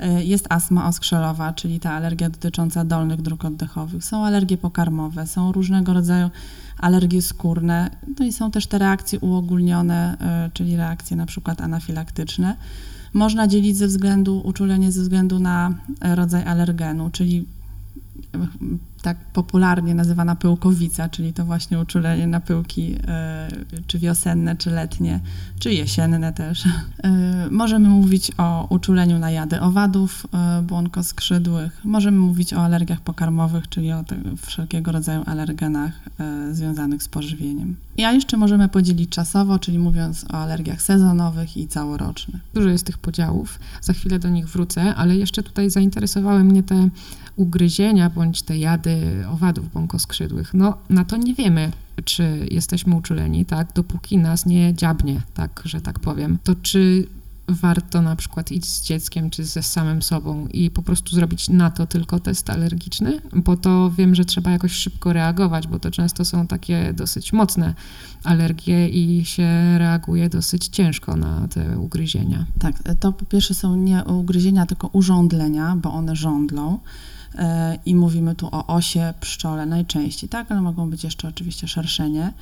Y, 0.00 0.24
jest 0.24 0.46
astma 0.52 0.88
oskrzelowa, 0.88 1.52
czyli 1.52 1.80
ta 1.80 1.92
alergia 1.92 2.30
dotycząca 2.30 2.84
dolnych 2.84 3.22
dróg 3.22 3.44
oddechowych. 3.44 4.04
Są 4.04 4.26
alergie 4.26 4.58
pokarmowe, 4.58 5.26
są 5.26 5.52
różnego 5.52 5.94
rodzaju 5.94 6.30
alergie 6.78 7.22
skórne, 7.22 7.90
no 8.18 8.26
i 8.26 8.32
są 8.32 8.50
też 8.50 8.66
te 8.66 8.78
reakcje 8.78 9.20
uogólnione, 9.20 10.16
czyli 10.52 10.76
reakcje 10.76 11.16
na 11.16 11.26
przykład 11.26 11.60
anafilaktyczne. 11.60 12.56
Można 13.12 13.48
dzielić 13.48 13.76
ze 13.76 13.86
względu, 13.86 14.40
uczulenie 14.44 14.92
ze 14.92 15.02
względu 15.02 15.38
na 15.38 15.74
rodzaj 16.00 16.44
alergenu, 16.44 17.10
czyli 17.10 17.44
tak 19.04 19.16
popularnie 19.32 19.94
nazywana 19.94 20.36
pyłkowica, 20.36 21.08
czyli 21.08 21.32
to 21.32 21.44
właśnie 21.44 21.78
uczulenie 21.78 22.26
na 22.26 22.40
pyłki, 22.40 22.96
e, 23.08 23.48
czy 23.86 23.98
wiosenne, 23.98 24.56
czy 24.56 24.70
letnie, 24.70 25.20
czy 25.58 25.72
jesienne 25.72 26.32
też. 26.32 26.64
E, 27.02 27.10
możemy 27.50 27.88
mówić 27.88 28.32
o 28.38 28.66
uczuleniu 28.70 29.18
na 29.18 29.30
jady 29.30 29.60
owadów 29.60 30.26
e, 30.32 30.62
błonkoskrzydłych, 30.62 31.80
możemy 31.84 32.18
mówić 32.18 32.54
o 32.54 32.64
alergiach 32.64 33.00
pokarmowych, 33.00 33.68
czyli 33.68 33.92
o 33.92 34.04
wszelkiego 34.36 34.92
rodzaju 34.92 35.22
alergenach 35.26 35.92
związanych 36.52 37.02
z 37.02 37.08
pożywieniem. 37.08 37.76
A 38.06 38.12
jeszcze 38.12 38.36
możemy 38.36 38.68
podzielić 38.68 39.10
czasowo, 39.10 39.58
czyli 39.58 39.78
mówiąc 39.78 40.24
o 40.24 40.34
alergiach 40.34 40.82
sezonowych 40.82 41.56
i 41.56 41.68
całorocznych. 41.68 42.42
Dużo 42.54 42.68
jest 42.68 42.86
tych 42.86 42.98
podziałów, 42.98 43.58
za 43.80 43.92
chwilę 43.92 44.18
do 44.18 44.28
nich 44.28 44.48
wrócę, 44.48 44.94
ale 44.94 45.16
jeszcze 45.16 45.42
tutaj 45.42 45.70
zainteresowały 45.70 46.44
mnie 46.44 46.62
te 46.62 46.88
ugryzienia 47.36 48.10
bądź 48.10 48.42
te 48.42 48.58
jady 48.58 48.93
owadów 49.32 49.72
błonkoskrzydłych. 49.72 50.54
No, 50.54 50.78
na 50.90 51.04
to 51.04 51.16
nie 51.16 51.34
wiemy, 51.34 51.72
czy 52.04 52.46
jesteśmy 52.50 52.96
uczuleni, 52.96 53.44
tak, 53.44 53.72
dopóki 53.72 54.18
nas 54.18 54.46
nie 54.46 54.74
dziabnie, 54.74 55.22
tak, 55.34 55.62
że 55.64 55.80
tak 55.80 55.98
powiem. 55.98 56.38
To 56.44 56.54
czy 56.54 57.06
warto 57.48 58.02
na 58.02 58.16
przykład 58.16 58.52
iść 58.52 58.64
z 58.64 58.82
dzieckiem 58.82 59.30
czy 59.30 59.44
ze 59.44 59.62
samym 59.62 60.02
sobą 60.02 60.46
i 60.46 60.70
po 60.70 60.82
prostu 60.82 61.14
zrobić 61.14 61.48
na 61.48 61.70
to 61.70 61.86
tylko 61.86 62.20
test 62.20 62.50
alergiczny, 62.50 63.20
bo 63.32 63.56
to 63.56 63.90
wiem, 63.90 64.14
że 64.14 64.24
trzeba 64.24 64.50
jakoś 64.50 64.72
szybko 64.72 65.12
reagować, 65.12 65.66
bo 65.66 65.78
to 65.78 65.90
często 65.90 66.24
są 66.24 66.46
takie 66.46 66.92
dosyć 66.92 67.32
mocne 67.32 67.74
alergie 68.24 68.88
i 68.88 69.24
się 69.24 69.78
reaguje 69.78 70.28
dosyć 70.28 70.68
ciężko 70.68 71.16
na 71.16 71.48
te 71.48 71.78
ugryzienia. 71.78 72.46
Tak, 72.58 72.82
to 73.00 73.12
po 73.12 73.24
pierwsze 73.24 73.54
są 73.54 73.76
nie 73.76 74.04
ugryzienia, 74.04 74.66
tylko 74.66 74.86
urządlenia, 74.86 75.76
bo 75.76 75.92
one 75.92 76.16
żądlą 76.16 76.78
i 77.86 77.94
mówimy 77.94 78.34
tu 78.34 78.48
o 78.52 78.66
osie, 78.66 79.14
pszczole 79.20 79.66
najczęściej, 79.66 80.28
tak, 80.28 80.52
ale 80.52 80.60
mogą 80.60 80.90
być 80.90 81.04
jeszcze 81.04 81.28
oczywiście 81.28 81.68
szerszenie. 81.68 82.32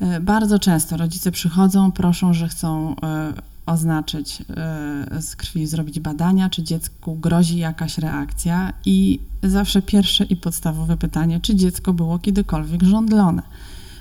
E, 0.00 0.20
bardzo 0.20 0.58
często 0.58 0.96
rodzice 0.96 1.32
przychodzą, 1.32 1.92
proszą, 1.92 2.34
że 2.34 2.48
chcą 2.48 2.96
e, 3.02 3.32
oznaczyć 3.66 4.42
e, 4.42 5.22
z 5.22 5.36
krwi, 5.36 5.66
zrobić 5.66 6.00
badania, 6.00 6.50
czy 6.50 6.62
dziecku 6.62 7.14
grozi 7.14 7.58
jakaś 7.58 7.98
reakcja 7.98 8.72
i 8.84 9.20
zawsze 9.42 9.82
pierwsze 9.82 10.24
i 10.24 10.36
podstawowe 10.36 10.96
pytanie, 10.96 11.40
czy 11.40 11.54
dziecko 11.54 11.92
było 11.92 12.18
kiedykolwiek 12.18 12.82
żądlone. 12.82 13.42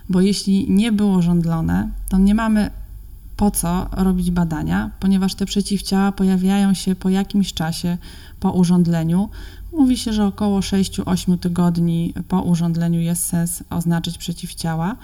Bo 0.10 0.22
jeśli 0.22 0.72
nie 0.72 0.92
było 0.92 1.22
żądlone, 1.22 1.90
to 2.10 2.18
nie 2.18 2.36
mamy 2.36 2.70
po 3.38 3.52
co 3.52 3.88
robić 3.92 4.32
badania, 4.32 4.92
ponieważ 5.00 5.36
te 5.36 5.46
przeciwciała 5.46 6.12
pojawiają 6.12 6.74
się 6.74 6.96
po 6.96 7.10
jakimś 7.10 7.54
czasie 7.54 7.98
po 8.40 8.52
urządleniu. 8.52 9.30
Mówi 9.72 9.98
się, 9.98 10.14
że 10.14 10.26
około 10.26 10.60
6-8 10.60 11.38
tygodni 11.38 12.14
po 12.28 12.42
urządleniu 12.42 13.00
jest 13.00 13.26
sens 13.26 13.64
oznaczyć 13.70 14.18
przeciwciała. 14.18 14.96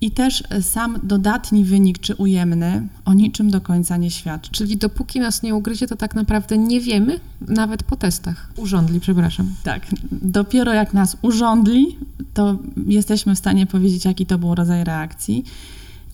I 0.00 0.10
też 0.10 0.44
sam 0.62 0.98
dodatni 1.02 1.64
wynik, 1.64 1.98
czy 1.98 2.14
ujemny, 2.14 2.88
o 3.04 3.14
niczym 3.14 3.50
do 3.50 3.60
końca 3.60 3.96
nie 3.96 4.10
świadczy. 4.10 4.50
Czyli 4.52 4.76
dopóki 4.76 5.20
nas 5.20 5.42
nie 5.42 5.54
ugryzie, 5.54 5.86
to 5.86 5.96
tak 5.96 6.14
naprawdę 6.14 6.58
nie 6.58 6.80
wiemy, 6.80 7.20
nawet 7.40 7.82
po 7.82 7.96
testach. 7.96 8.50
Urządli, 8.56 9.00
przepraszam. 9.00 9.54
Tak. 9.64 9.86
Dopiero 10.12 10.72
jak 10.72 10.94
nas 10.94 11.16
urządli, 11.22 11.98
to 12.34 12.58
jesteśmy 12.86 13.34
w 13.34 13.38
stanie 13.38 13.66
powiedzieć, 13.66 14.04
jaki 14.04 14.26
to 14.26 14.38
był 14.38 14.54
rodzaj 14.54 14.84
reakcji. 14.84 15.44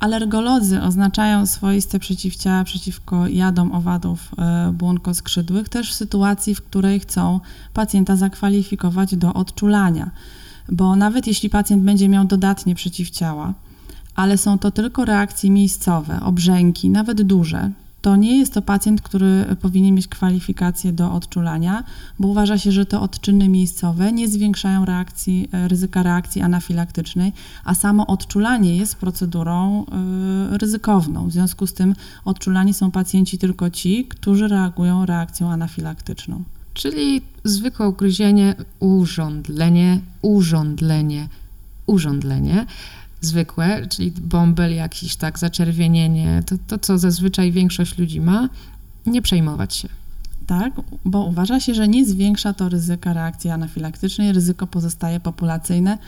Alergolodzy 0.04 0.82
oznaczają 0.82 1.46
swoiste 1.46 1.98
przeciwciała 1.98 2.64
przeciwko 2.64 3.26
jadom 3.28 3.72
owadów 3.72 4.32
e, 4.38 4.72
błonkoskrzydłych 4.72 5.68
też 5.68 5.90
w 5.90 5.94
sytuacji, 5.94 6.54
w 6.54 6.62
której 6.62 7.00
chcą 7.00 7.40
pacjenta 7.74 8.16
zakwalifikować 8.16 9.16
do 9.16 9.34
odczulania. 9.34 10.10
Bo 10.68 10.96
nawet 10.96 11.26
jeśli 11.26 11.50
pacjent 11.50 11.82
będzie 11.82 12.08
miał 12.08 12.24
dodatnie 12.24 12.74
przeciwciała, 12.74 13.54
ale 14.14 14.38
są 14.38 14.58
to 14.58 14.70
tylko 14.70 15.04
reakcje 15.04 15.50
miejscowe, 15.50 16.20
obrzęki, 16.20 16.90
nawet 16.90 17.22
duże, 17.22 17.70
to 18.04 18.16
nie 18.16 18.38
jest 18.38 18.54
to 18.54 18.62
pacjent, 18.62 19.02
który 19.02 19.56
powinien 19.60 19.94
mieć 19.94 20.08
kwalifikację 20.08 20.92
do 20.92 21.12
odczulania, 21.12 21.84
bo 22.18 22.28
uważa 22.28 22.58
się, 22.58 22.72
że 22.72 22.86
te 22.86 23.00
odczyny 23.00 23.48
miejscowe 23.48 24.12
nie 24.12 24.28
zwiększają 24.28 24.84
reakcji, 24.84 25.48
e, 25.52 25.68
ryzyka 25.68 26.02
reakcji 26.02 26.42
anafilaktycznej, 26.42 27.32
a 27.64 27.74
samo 27.74 28.06
odczulanie 28.06 28.76
jest 28.76 28.96
procedurą 28.96 29.84
y, 30.52 30.58
ryzykowną. 30.58 31.28
W 31.28 31.32
związku 31.32 31.66
z 31.66 31.74
tym 31.74 31.94
odczulani 32.24 32.74
są 32.74 32.90
pacjenci 32.90 33.38
tylko 33.38 33.70
ci, 33.70 34.04
którzy 34.04 34.48
reagują 34.48 35.06
reakcją 35.06 35.50
anafilaktyczną. 35.50 36.42
Czyli 36.74 37.22
zwykłe 37.44 37.88
ugryzienie, 37.88 38.54
urządlenie, 38.80 40.00
urządlenie, 40.22 41.28
urządlenie 41.86 42.66
zwykłe, 43.20 43.86
czyli 43.86 44.10
bąbel, 44.10 44.74
jakiś 44.74 45.16
tak 45.16 45.38
zaczerwienienie, 45.38 46.42
to, 46.46 46.54
to 46.66 46.78
co 46.78 46.98
zazwyczaj 46.98 47.52
większość 47.52 47.98
ludzi 47.98 48.20
ma, 48.20 48.48
nie 49.06 49.22
przejmować 49.22 49.76
się. 49.76 49.88
Tak, 50.46 50.72
bo 51.04 51.24
uważa 51.24 51.60
się, 51.60 51.74
że 51.74 51.88
nie 51.88 52.06
zwiększa 52.06 52.52
to 52.52 52.68
ryzyka 52.68 53.12
reakcji 53.12 53.50
anafilaktycznej, 53.50 54.32
ryzyko 54.32 54.66
pozostaje 54.66 55.20
populacyjne. 55.20 55.98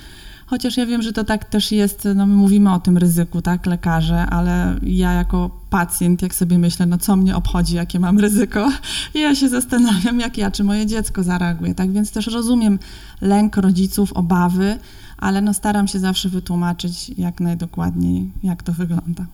Chociaż 0.46 0.76
ja 0.76 0.86
wiem, 0.86 1.02
że 1.02 1.12
to 1.12 1.24
tak 1.24 1.44
też 1.44 1.72
jest, 1.72 2.08
no 2.14 2.26
my 2.26 2.34
mówimy 2.34 2.72
o 2.72 2.80
tym 2.80 2.98
ryzyku, 2.98 3.42
tak, 3.42 3.66
lekarze, 3.66 4.26
ale 4.26 4.78
ja 4.82 5.12
jako 5.12 5.50
pacjent, 5.70 6.22
jak 6.22 6.34
sobie 6.34 6.58
myślę, 6.58 6.86
no 6.86 6.98
co 6.98 7.16
mnie 7.16 7.36
obchodzi, 7.36 7.74
jakie 7.74 8.00
mam 8.00 8.18
ryzyko, 8.18 8.72
i 9.14 9.20
ja 9.26 9.34
się 9.34 9.48
zastanawiam, 9.48 10.20
jak 10.20 10.38
ja 10.38 10.50
czy 10.50 10.64
moje 10.64 10.86
dziecko 10.86 11.22
zareaguje, 11.22 11.74
tak, 11.74 11.92
więc 11.92 12.10
też 12.10 12.26
rozumiem 12.26 12.78
lęk 13.20 13.56
rodziców, 13.56 14.12
obawy, 14.12 14.78
ale 15.18 15.42
no 15.42 15.54
staram 15.54 15.88
się 15.88 15.98
zawsze 15.98 16.28
wytłumaczyć 16.28 17.08
jak 17.18 17.40
najdokładniej, 17.40 18.30
jak 18.42 18.62
to 18.62 18.72
wygląda. 18.72 19.26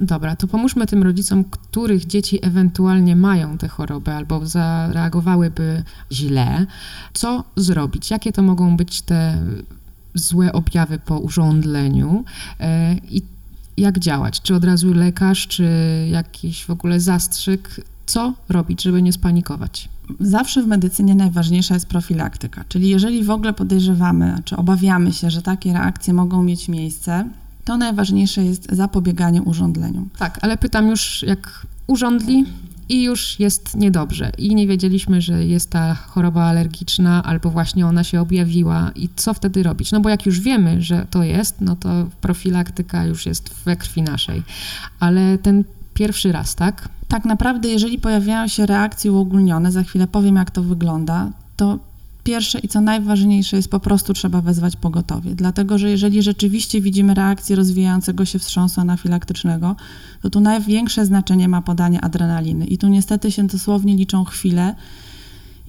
Dobra, 0.00 0.36
to 0.36 0.46
pomóżmy 0.46 0.86
tym 0.86 1.02
rodzicom, 1.02 1.44
których 1.44 2.06
dzieci 2.06 2.38
ewentualnie 2.42 3.16
mają 3.16 3.58
tę 3.58 3.68
chorobę 3.68 4.16
albo 4.16 4.46
zareagowałyby 4.46 5.82
źle. 6.12 6.66
Co 7.12 7.44
zrobić? 7.56 8.10
Jakie 8.10 8.32
to 8.32 8.42
mogą 8.42 8.76
być 8.76 9.02
te 9.02 9.38
złe 10.14 10.52
objawy 10.52 10.98
po 10.98 11.18
urządleniu 11.18 12.24
e, 12.60 12.94
i 12.94 13.22
jak 13.76 13.98
działać? 13.98 14.40
Czy 14.40 14.54
od 14.54 14.64
razu 14.64 14.94
lekarz, 14.94 15.46
czy 15.46 15.68
jakiś 16.10 16.64
w 16.64 16.70
ogóle 16.70 17.00
zastrzyk? 17.00 17.80
Co 18.06 18.34
robić, 18.48 18.82
żeby 18.82 19.02
nie 19.02 19.12
spanikować? 19.12 19.88
Zawsze 20.20 20.62
w 20.62 20.66
medycynie 20.66 21.14
najważniejsza 21.14 21.74
jest 21.74 21.86
profilaktyka, 21.86 22.64
czyli 22.68 22.88
jeżeli 22.88 23.24
w 23.24 23.30
ogóle 23.30 23.52
podejrzewamy, 23.52 24.42
czy 24.44 24.56
obawiamy 24.56 25.12
się, 25.12 25.30
że 25.30 25.42
takie 25.42 25.72
reakcje 25.72 26.14
mogą 26.14 26.42
mieć 26.42 26.68
miejsce, 26.68 27.28
to 27.64 27.76
najważniejsze 27.76 28.44
jest 28.44 28.66
zapobieganie 28.72 29.42
urządleniom. 29.42 30.08
Tak, 30.18 30.38
ale 30.42 30.56
pytam 30.56 30.88
już, 30.88 31.22
jak 31.22 31.66
urządli 31.86 32.44
i 32.90 33.02
już 33.02 33.40
jest 33.40 33.76
niedobrze 33.76 34.32
i 34.38 34.54
nie 34.54 34.66
wiedzieliśmy, 34.66 35.20
że 35.20 35.44
jest 35.44 35.70
ta 35.70 35.94
choroba 35.94 36.44
alergiczna 36.44 37.22
albo 37.22 37.50
właśnie 37.50 37.86
ona 37.86 38.04
się 38.04 38.20
objawiła 38.20 38.90
i 38.94 39.08
co 39.16 39.34
wtedy 39.34 39.62
robić? 39.62 39.92
No 39.92 40.00
bo 40.00 40.08
jak 40.08 40.26
już 40.26 40.40
wiemy, 40.40 40.82
że 40.82 41.06
to 41.10 41.22
jest, 41.22 41.60
no 41.60 41.76
to 41.76 41.88
profilaktyka 42.20 43.04
już 43.04 43.26
jest 43.26 43.54
we 43.64 43.76
krwi 43.76 44.02
naszej. 44.02 44.42
Ale 45.00 45.38
ten 45.38 45.64
pierwszy 45.94 46.32
raz, 46.32 46.54
tak? 46.54 46.88
Tak 47.08 47.24
naprawdę, 47.24 47.68
jeżeli 47.68 47.98
pojawiają 47.98 48.48
się 48.48 48.66
reakcje 48.66 49.12
uogólnione, 49.12 49.72
za 49.72 49.82
chwilę 49.82 50.06
powiem, 50.06 50.36
jak 50.36 50.50
to 50.50 50.62
wygląda, 50.62 51.30
to 51.56 51.78
pierwsze 52.24 52.58
i 52.58 52.68
co 52.68 52.80
najważniejsze 52.80 53.56
jest 53.56 53.70
po 53.70 53.80
prostu 53.80 54.12
trzeba 54.12 54.40
wezwać 54.40 54.76
pogotowie. 54.76 55.34
Dlatego, 55.34 55.78
że 55.78 55.90
jeżeli 55.90 56.22
rzeczywiście 56.22 56.80
widzimy 56.80 57.14
reakcję 57.14 57.56
rozwijającego 57.56 58.24
się 58.24 58.38
wstrząsu 58.38 58.80
anafilaktycznego, 58.80 59.76
to 60.22 60.30
tu 60.30 60.40
największe 60.40 61.06
znaczenie 61.06 61.48
ma 61.48 61.62
podanie 61.62 62.00
adrenaliny. 62.00 62.66
I 62.66 62.78
tu 62.78 62.88
niestety 62.88 63.32
się 63.32 63.46
dosłownie 63.46 63.96
liczą 63.96 64.24
chwile. 64.24 64.74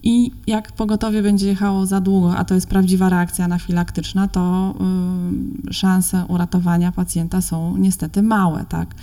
I 0.04 0.32
jak 0.48 0.72
pogotowie 0.72 1.22
będzie 1.22 1.48
jechało 1.48 1.86
za 1.86 2.02
długo, 2.02 2.38
a 2.38 2.46
to 2.46 2.56
jest 2.56 2.68
prawdziwa 2.68 3.10
reakcja 3.10 3.46
anafilaktyczna, 3.46 4.28
to 4.28 4.74
yy, 5.66 5.74
szanse 5.74 6.26
uratowania 6.28 6.92
pacjenta 6.92 7.42
są 7.42 7.78
niestety 7.78 8.22
małe, 8.24 8.66
tak? 8.70 8.96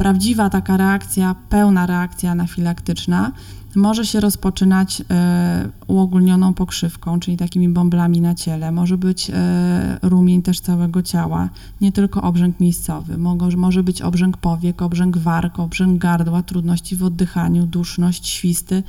prawdziwa 0.00 0.50
taka 0.50 0.76
reakcja, 0.76 1.34
pełna 1.48 1.86
reakcja 1.86 2.30
anafilaktyczna 2.30 3.32
może 3.76 4.06
się 4.06 4.20
rozpoczynać 4.20 5.02
e, 5.10 5.68
uogólnioną 5.86 6.54
pokrzywką, 6.54 7.20
czyli 7.20 7.36
takimi 7.36 7.68
bąblami 7.68 8.20
na 8.20 8.34
ciele. 8.34 8.72
Może 8.72 8.98
być 8.98 9.30
e, 9.30 9.98
rumień 10.02 10.42
też 10.42 10.60
całego 10.60 11.02
ciała, 11.02 11.48
nie 11.80 11.92
tylko 11.92 12.22
obrzęk 12.22 12.60
miejscowy. 12.60 13.18
Może, 13.56 13.82
być 13.82 14.02
obrzęk 14.02 14.36
powiek, 14.36 14.82
obrzęk 14.82 15.18
warg, 15.18 15.58
obrzęk 15.58 15.98
gardła, 15.98 16.42
trudności 16.42 16.96
w 16.96 17.02
oddychaniu, 17.02 17.66
duszność, 17.66 18.28
świsty 18.28 18.82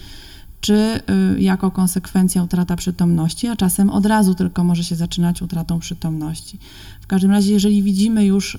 czy 0.61 0.99
y, 1.35 1.41
jako 1.41 1.71
konsekwencja 1.71 2.43
utrata 2.43 2.75
przytomności, 2.75 3.47
a 3.47 3.55
czasem 3.55 3.89
od 3.89 4.05
razu 4.05 4.35
tylko 4.35 4.63
może 4.63 4.83
się 4.83 4.95
zaczynać 4.95 5.41
utratą 5.41 5.79
przytomności. 5.79 6.59
W 7.01 7.07
każdym 7.07 7.31
razie, 7.31 7.53
jeżeli 7.53 7.83
widzimy 7.83 8.25
już 8.25 8.57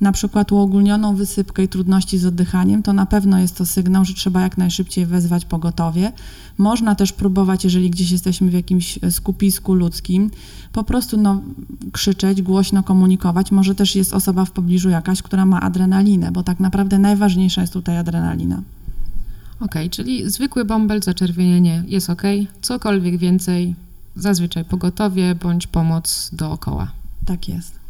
na 0.00 0.12
przykład 0.12 0.52
uogólnioną 0.52 1.16
wysypkę 1.16 1.64
i 1.64 1.68
trudności 1.68 2.18
z 2.18 2.26
oddychaniem, 2.26 2.82
to 2.82 2.92
na 2.92 3.06
pewno 3.06 3.38
jest 3.38 3.56
to 3.56 3.66
sygnał, 3.66 4.04
że 4.04 4.14
trzeba 4.14 4.40
jak 4.40 4.58
najszybciej 4.58 5.06
wezwać 5.06 5.44
pogotowie. 5.44 6.12
Można 6.58 6.94
też 6.94 7.12
próbować, 7.12 7.64
jeżeli 7.64 7.90
gdzieś 7.90 8.10
jesteśmy 8.10 8.50
w 8.50 8.52
jakimś 8.52 8.98
skupisku 9.10 9.74
ludzkim, 9.74 10.30
po 10.72 10.84
prostu 10.84 11.16
no, 11.16 11.42
krzyczeć, 11.92 12.42
głośno 12.42 12.82
komunikować. 12.82 13.52
Może 13.52 13.74
też 13.74 13.96
jest 13.96 14.14
osoba 14.14 14.44
w 14.44 14.50
pobliżu 14.50 14.88
jakaś, 14.88 15.22
która 15.22 15.46
ma 15.46 15.60
adrenalinę, 15.60 16.32
bo 16.32 16.42
tak 16.42 16.60
naprawdę 16.60 16.98
najważniejsza 16.98 17.60
jest 17.60 17.72
tutaj 17.72 17.98
adrenalina. 17.98 18.62
Ok, 19.60 19.74
czyli 19.90 20.30
zwykły 20.30 20.64
bąbel, 20.64 21.02
zaczerwienienie 21.02 21.84
jest 21.86 22.10
ok, 22.10 22.22
cokolwiek 22.62 23.18
więcej, 23.18 23.74
zazwyczaj 24.16 24.64
pogotowie 24.64 25.34
bądź 25.34 25.66
pomoc 25.66 26.30
dookoła. 26.32 26.92
Tak 27.26 27.48
jest. 27.48 27.83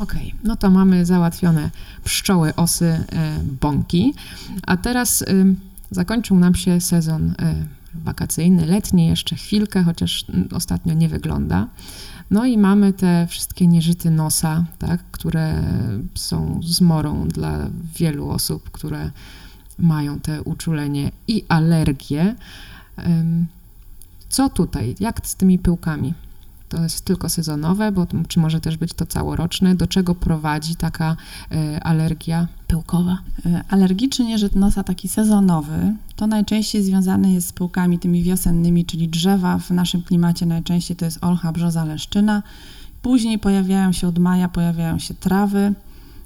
Ok, 0.00 0.14
no 0.44 0.56
to 0.56 0.70
mamy 0.70 1.06
załatwione 1.06 1.70
pszczoły, 2.04 2.54
osy, 2.54 2.86
e, 2.86 3.04
bąki, 3.60 4.14
a 4.66 4.76
teraz 4.76 5.22
y, 5.22 5.54
zakończył 5.90 6.38
nam 6.38 6.54
się 6.54 6.80
sezon 6.80 7.30
y, 7.30 7.34
wakacyjny, 7.94 8.66
letni 8.66 9.06
jeszcze 9.06 9.36
chwilkę, 9.36 9.82
chociaż 9.82 10.24
ostatnio 10.52 10.94
nie 10.94 11.08
wygląda. 11.08 11.66
No 12.30 12.44
i 12.44 12.58
mamy 12.58 12.92
te 12.92 13.26
wszystkie 13.26 13.66
nieżyty 13.66 14.10
nosa, 14.10 14.64
tak, 14.78 15.00
które 15.10 15.62
są 16.14 16.60
zmorą 16.64 17.28
dla 17.28 17.70
wielu 17.96 18.30
osób, 18.30 18.70
które 18.70 19.10
mają 19.78 20.20
te 20.20 20.42
uczulenie 20.42 21.10
i 21.28 21.44
alergie. 21.48 22.34
Co 24.28 24.48
tutaj? 24.48 24.94
Jak 25.00 25.26
z 25.26 25.34
tymi 25.34 25.58
pyłkami? 25.58 26.14
To 26.70 26.82
jest 26.82 27.04
tylko 27.04 27.28
sezonowe, 27.28 27.92
bo 27.92 28.06
czy 28.28 28.40
może 28.40 28.60
też 28.60 28.76
być 28.76 28.92
to 28.92 29.06
całoroczne? 29.06 29.74
Do 29.74 29.86
czego 29.86 30.14
prowadzi 30.14 30.76
taka 30.76 31.16
e, 31.52 31.84
alergia 31.84 32.48
pyłkowa? 32.66 33.18
E, 33.46 33.64
alergiczny 33.68 34.24
nieżyt 34.24 34.54
nosa, 34.54 34.84
taki 34.84 35.08
sezonowy, 35.08 35.94
to 36.16 36.26
najczęściej 36.26 36.82
związany 36.82 37.32
jest 37.32 37.48
z 37.48 37.52
pyłkami 37.52 37.98
tymi 37.98 38.22
wiosennymi, 38.22 38.84
czyli 38.84 39.08
drzewa. 39.08 39.58
W 39.58 39.70
naszym 39.70 40.02
klimacie 40.02 40.46
najczęściej 40.46 40.96
to 40.96 41.04
jest 41.04 41.24
olcha, 41.24 41.52
brzoza, 41.52 41.84
leszczyna. 41.84 42.42
Później 43.02 43.38
pojawiają 43.38 43.92
się 43.92 44.08
od 44.08 44.18
maja, 44.18 44.48
pojawiają 44.48 44.98
się 44.98 45.14
trawy 45.14 45.74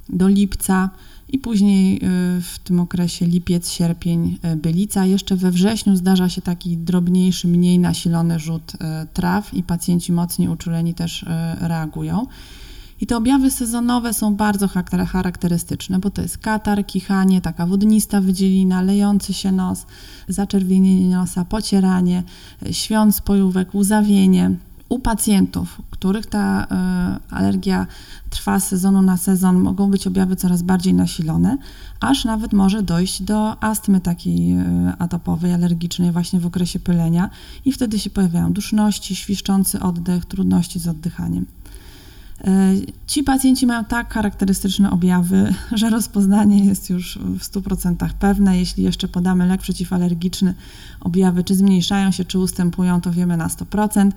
do 0.08 0.28
lipca 0.28 0.90
i 1.34 1.38
później 1.38 1.96
y, 1.96 1.98
w 2.40 2.58
tym 2.64 2.80
okresie 2.80 3.26
lipiec, 3.26 3.70
sierpień, 3.70 4.38
y, 4.52 4.56
bylica. 4.56 5.06
Jeszcze 5.06 5.36
we 5.36 5.50
wrześniu 5.50 5.96
zdarza 5.96 6.28
się 6.28 6.42
taki 6.42 6.76
drobniejszy, 6.76 7.48
mniej 7.48 7.78
nasilony 7.78 8.38
rzut 8.38 8.74
y, 8.74 8.78
traw 9.12 9.54
i 9.54 9.62
pacjenci 9.62 10.12
mocniej 10.12 10.48
uczuleni 10.48 10.94
też 10.94 11.24
reagują. 11.60 12.26
I 13.00 13.06
te 13.06 13.16
objawy 13.16 13.50
sezonowe 13.50 14.12
są 14.14 14.34
bardzo 14.34 14.68
charakterystyczne, 15.12 15.98
bo 15.98 16.10
to 16.10 16.22
jest 16.22 16.38
katar, 16.38 16.86
kichanie, 16.86 17.40
taka 17.40 17.66
wodnista 17.66 18.20
wydzielina, 18.20 18.82
lejący 18.82 19.32
się 19.32 19.52
nos, 19.52 19.86
zaczerwienienie 20.28 21.16
nosa, 21.16 21.44
pocieranie, 21.44 22.22
świąt 22.70 23.16
spojówek, 23.16 23.74
łzawienie. 23.74 24.56
U 24.94 24.98
pacjentów, 24.98 25.82
których 25.90 26.26
ta 26.26 26.64
y, 26.64 27.34
alergia 27.34 27.86
trwa 28.30 28.60
z 28.60 28.68
sezonu 28.68 29.02
na 29.02 29.16
sezon, 29.16 29.60
mogą 29.60 29.90
być 29.90 30.06
objawy 30.06 30.36
coraz 30.36 30.62
bardziej 30.62 30.94
nasilone, 30.94 31.58
aż 32.00 32.24
nawet 32.24 32.52
może 32.52 32.82
dojść 32.82 33.22
do 33.22 33.62
astmy 33.62 34.00
takiej 34.00 34.58
y, 34.58 34.64
atopowej, 34.98 35.52
alergicznej 35.52 36.12
właśnie 36.12 36.40
w 36.40 36.46
okresie 36.46 36.80
pylenia 36.80 37.30
i 37.64 37.72
wtedy 37.72 37.98
się 37.98 38.10
pojawiają 38.10 38.52
duszności, 38.52 39.16
świszczący 39.16 39.80
oddech, 39.80 40.24
trudności 40.24 40.78
z 40.78 40.88
oddychaniem. 40.88 41.46
E, 42.46 42.74
ci 43.06 43.22
pacjenci 43.22 43.66
mają 43.66 43.84
tak 43.84 44.14
charakterystyczne 44.14 44.90
objawy, 44.90 45.54
że 45.80 45.90
rozpoznanie 45.90 46.64
jest 46.64 46.90
już 46.90 47.18
w 47.18 47.40
100% 47.40 48.08
pewne. 48.18 48.58
Jeśli 48.58 48.84
jeszcze 48.84 49.08
podamy 49.08 49.46
lek 49.46 49.60
przeciwalergiczny, 49.60 50.54
objawy 51.00 51.44
czy 51.44 51.54
zmniejszają 51.54 52.10
się, 52.10 52.24
czy 52.24 52.38
ustępują, 52.38 53.00
to 53.00 53.12
wiemy 53.12 53.36
na 53.36 53.48
100%. 53.48 54.10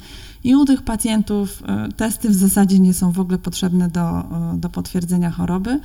I 0.43 0.56
u 0.56 0.65
tych 0.65 0.82
pacjentów 0.82 1.63
e, 1.65 1.89
testy 1.91 2.30
w 2.30 2.36
zasadzie 2.36 2.80
nie 2.80 2.93
są 2.93 3.12
w 3.12 3.19
ogóle 3.19 3.38
potrzebne 3.38 3.89
do, 3.89 4.19
e, 4.19 4.58
do 4.58 4.69
potwierdzenia 4.69 5.32
choroby. 5.32 5.80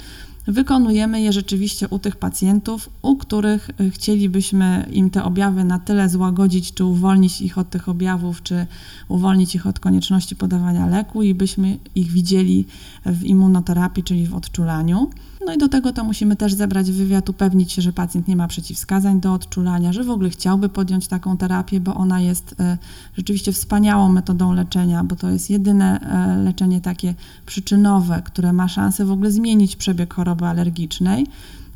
Wykonujemy 0.47 1.21
je 1.21 1.33
rzeczywiście 1.33 1.89
u 1.89 1.99
tych 1.99 2.17
pacjentów, 2.17 2.91
u 3.03 3.17
których 3.17 3.71
y, 3.81 3.91
chcielibyśmy 3.91 4.89
im 4.93 5.11
te 5.11 5.25
objawy 5.25 5.65
na 5.65 5.79
tyle 5.79 6.09
złagodzić, 6.09 6.75
czy 6.75 6.85
uwolnić 6.85 7.41
ich 7.41 7.59
od 7.59 7.71
tych 7.71 7.89
objawów, 7.89 8.43
czy 8.43 8.67
uwolnić 9.09 9.55
ich 9.55 9.67
od 9.67 9.81
konieczności 9.81 10.37
podawania 10.37 10.87
leku 10.87 11.23
i 11.23 11.35
byśmy 11.35 11.79
ich 11.95 12.11
widzieli 12.11 12.67
w 13.07 13.25
immunoterapii, 13.25 14.05
czyli 14.05 14.27
w 14.27 14.35
odczulaniu. 14.35 15.11
No 15.47 15.55
i 15.55 15.59
do 15.59 15.69
tego 15.69 15.93
to 15.93 16.05
musimy 16.05 16.37
też 16.37 16.55
zebrać 16.55 16.93
wywiad, 16.93 17.29
upewnić 17.29 17.73
się, 17.73 17.83
że 17.83 17.93
pacjent 17.93 18.29
nie 18.29 18.37
ma 18.37 18.49
przeciwwskazań 18.49 19.21
do 19.21 19.33
odczulania, 19.33 19.93
że 19.93 20.05
w 20.05 20.11
ogóle 20.11 20.31
chciałby 20.31 20.69
podjąć 20.69 21.09
taką 21.09 21.37
terapię, 21.37 21.81
bo 21.81 21.95
ona 21.95 22.21
jest 22.21 22.55
e, 22.61 22.79
rzeczywiście 23.17 23.53
wspaniałą 23.53 24.09
metodą 24.09 24.53
leczenia, 24.53 25.05
bo 25.05 25.17
to 25.17 25.31
jest 25.31 25.51
jedyne 25.51 26.01
e, 26.01 26.37
leczenie 26.45 26.81
takie 26.81 27.15
przyczynowe, 27.47 28.23
które 28.25 28.53
ma 28.53 28.69
szansę 28.69 29.05
w 29.05 29.11
ogóle 29.11 29.31
zmienić 29.31 29.77
przebieg 29.77 30.15
choroby 30.15 30.47
alergicznej 30.47 31.27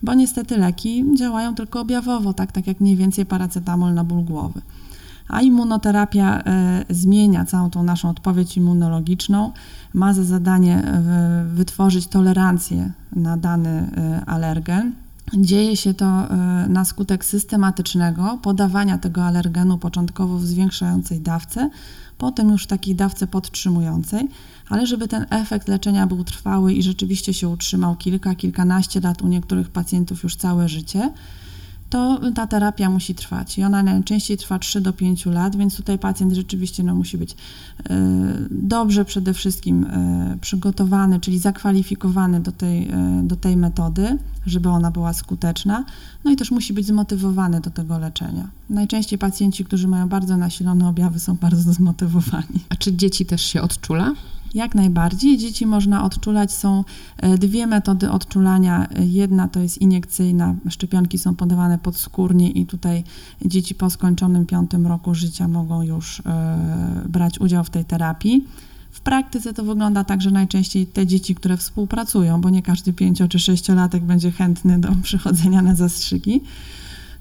bo 0.02 0.14
niestety 0.14 0.58
leki 0.58 1.04
działają 1.18 1.54
tylko 1.54 1.80
objawowo, 1.80 2.32
tak, 2.32 2.52
tak 2.52 2.66
jak 2.66 2.80
mniej 2.80 2.96
więcej 2.96 3.26
paracetamol 3.26 3.94
na 3.94 4.04
ból 4.04 4.24
głowy. 4.24 4.60
A 5.28 5.40
immunoterapia 5.40 6.42
e, 6.42 6.84
zmienia 6.90 7.44
całą 7.44 7.70
tą 7.70 7.82
naszą 7.82 8.10
odpowiedź 8.10 8.56
immunologiczną, 8.56 9.52
ma 9.94 10.14
za 10.14 10.24
zadanie 10.24 10.76
e, 10.76 11.44
wytworzyć 11.54 12.06
tolerancję 12.06 12.92
na 13.16 13.36
dany 13.36 13.68
e, 13.96 14.24
alergen. 14.26 14.92
Dzieje 15.34 15.76
się 15.76 15.94
to 15.94 16.28
na 16.68 16.84
skutek 16.84 17.24
systematycznego 17.24 18.38
podawania 18.42 18.98
tego 18.98 19.24
alergenu 19.24 19.78
początkowo 19.78 20.38
w 20.38 20.46
zwiększającej 20.46 21.20
dawce, 21.20 21.70
potem 22.18 22.48
już 22.48 22.64
w 22.64 22.66
takiej 22.66 22.94
dawce 22.94 23.26
podtrzymującej, 23.26 24.28
ale 24.68 24.86
żeby 24.86 25.08
ten 25.08 25.26
efekt 25.30 25.68
leczenia 25.68 26.06
był 26.06 26.24
trwały 26.24 26.72
i 26.72 26.82
rzeczywiście 26.82 27.34
się 27.34 27.48
utrzymał 27.48 27.96
kilka, 27.96 28.34
kilkanaście 28.34 29.00
lat, 29.00 29.22
u 29.22 29.28
niektórych 29.28 29.70
pacjentów 29.70 30.22
już 30.22 30.36
całe 30.36 30.68
życie, 30.68 31.12
to 31.90 32.20
ta 32.34 32.46
terapia 32.46 32.90
musi 32.90 33.14
trwać 33.14 33.58
i 33.58 33.64
ona 33.64 33.82
najczęściej 33.82 34.36
trwa 34.36 34.58
3 34.58 34.80
do 34.80 34.92
5 34.92 35.26
lat, 35.26 35.56
więc 35.56 35.76
tutaj 35.76 35.98
pacjent 35.98 36.32
rzeczywiście 36.32 36.82
no, 36.82 36.94
musi 36.94 37.18
być 37.18 37.32
e, 37.32 37.36
dobrze 38.50 39.04
przede 39.04 39.34
wszystkim 39.34 39.84
e, 39.84 40.38
przygotowany, 40.40 41.20
czyli 41.20 41.38
zakwalifikowany 41.38 42.40
do 42.40 42.52
tej, 42.52 42.88
e, 42.88 43.20
do 43.24 43.36
tej 43.36 43.56
metody, 43.56 44.18
żeby 44.46 44.68
ona 44.68 44.90
była 44.90 45.12
skuteczna, 45.12 45.84
no 46.24 46.30
i 46.30 46.36
też 46.36 46.50
musi 46.50 46.72
być 46.72 46.86
zmotywowany 46.86 47.60
do 47.60 47.70
tego 47.70 47.98
leczenia. 47.98 48.48
Najczęściej 48.70 49.18
pacjenci, 49.18 49.64
którzy 49.64 49.88
mają 49.88 50.08
bardzo 50.08 50.36
nasilone 50.36 50.88
objawy, 50.88 51.20
są 51.20 51.34
bardzo 51.34 51.72
zmotywowani. 51.72 52.60
A 52.68 52.76
czy 52.76 52.96
dzieci 52.96 53.26
też 53.26 53.42
się 53.42 53.62
odczula? 53.62 54.14
Jak 54.56 54.74
najbardziej. 54.74 55.38
Dzieci 55.38 55.66
można 55.66 56.04
odczulać. 56.04 56.52
Są 56.52 56.84
e, 57.16 57.38
dwie 57.38 57.66
metody 57.66 58.10
odczulania. 58.10 58.88
Jedna 58.98 59.48
to 59.48 59.60
jest 59.60 59.78
iniekcyjna. 59.78 60.54
Szczepionki 60.68 61.18
są 61.18 61.34
podawane 61.34 61.78
podskórnie 61.78 62.50
i 62.50 62.66
tutaj 62.66 63.04
dzieci 63.44 63.74
po 63.74 63.90
skończonym 63.90 64.46
piątym 64.46 64.86
roku 64.86 65.14
życia 65.14 65.48
mogą 65.48 65.82
już 65.82 66.20
e, 66.20 67.02
brać 67.08 67.40
udział 67.40 67.64
w 67.64 67.70
tej 67.70 67.84
terapii. 67.84 68.44
W 68.90 69.00
praktyce 69.00 69.54
to 69.54 69.64
wygląda 69.64 70.04
tak, 70.04 70.22
że 70.22 70.30
najczęściej 70.30 70.86
te 70.86 71.06
dzieci, 71.06 71.34
które 71.34 71.56
współpracują, 71.56 72.40
bo 72.40 72.50
nie 72.50 72.62
każdy 72.62 72.92
pięcio 72.92 73.28
czy 73.28 73.38
sześciolatek 73.38 74.04
będzie 74.04 74.30
chętny 74.30 74.78
do 74.78 74.88
przychodzenia 75.02 75.62
na 75.62 75.74
zastrzyki, 75.74 76.40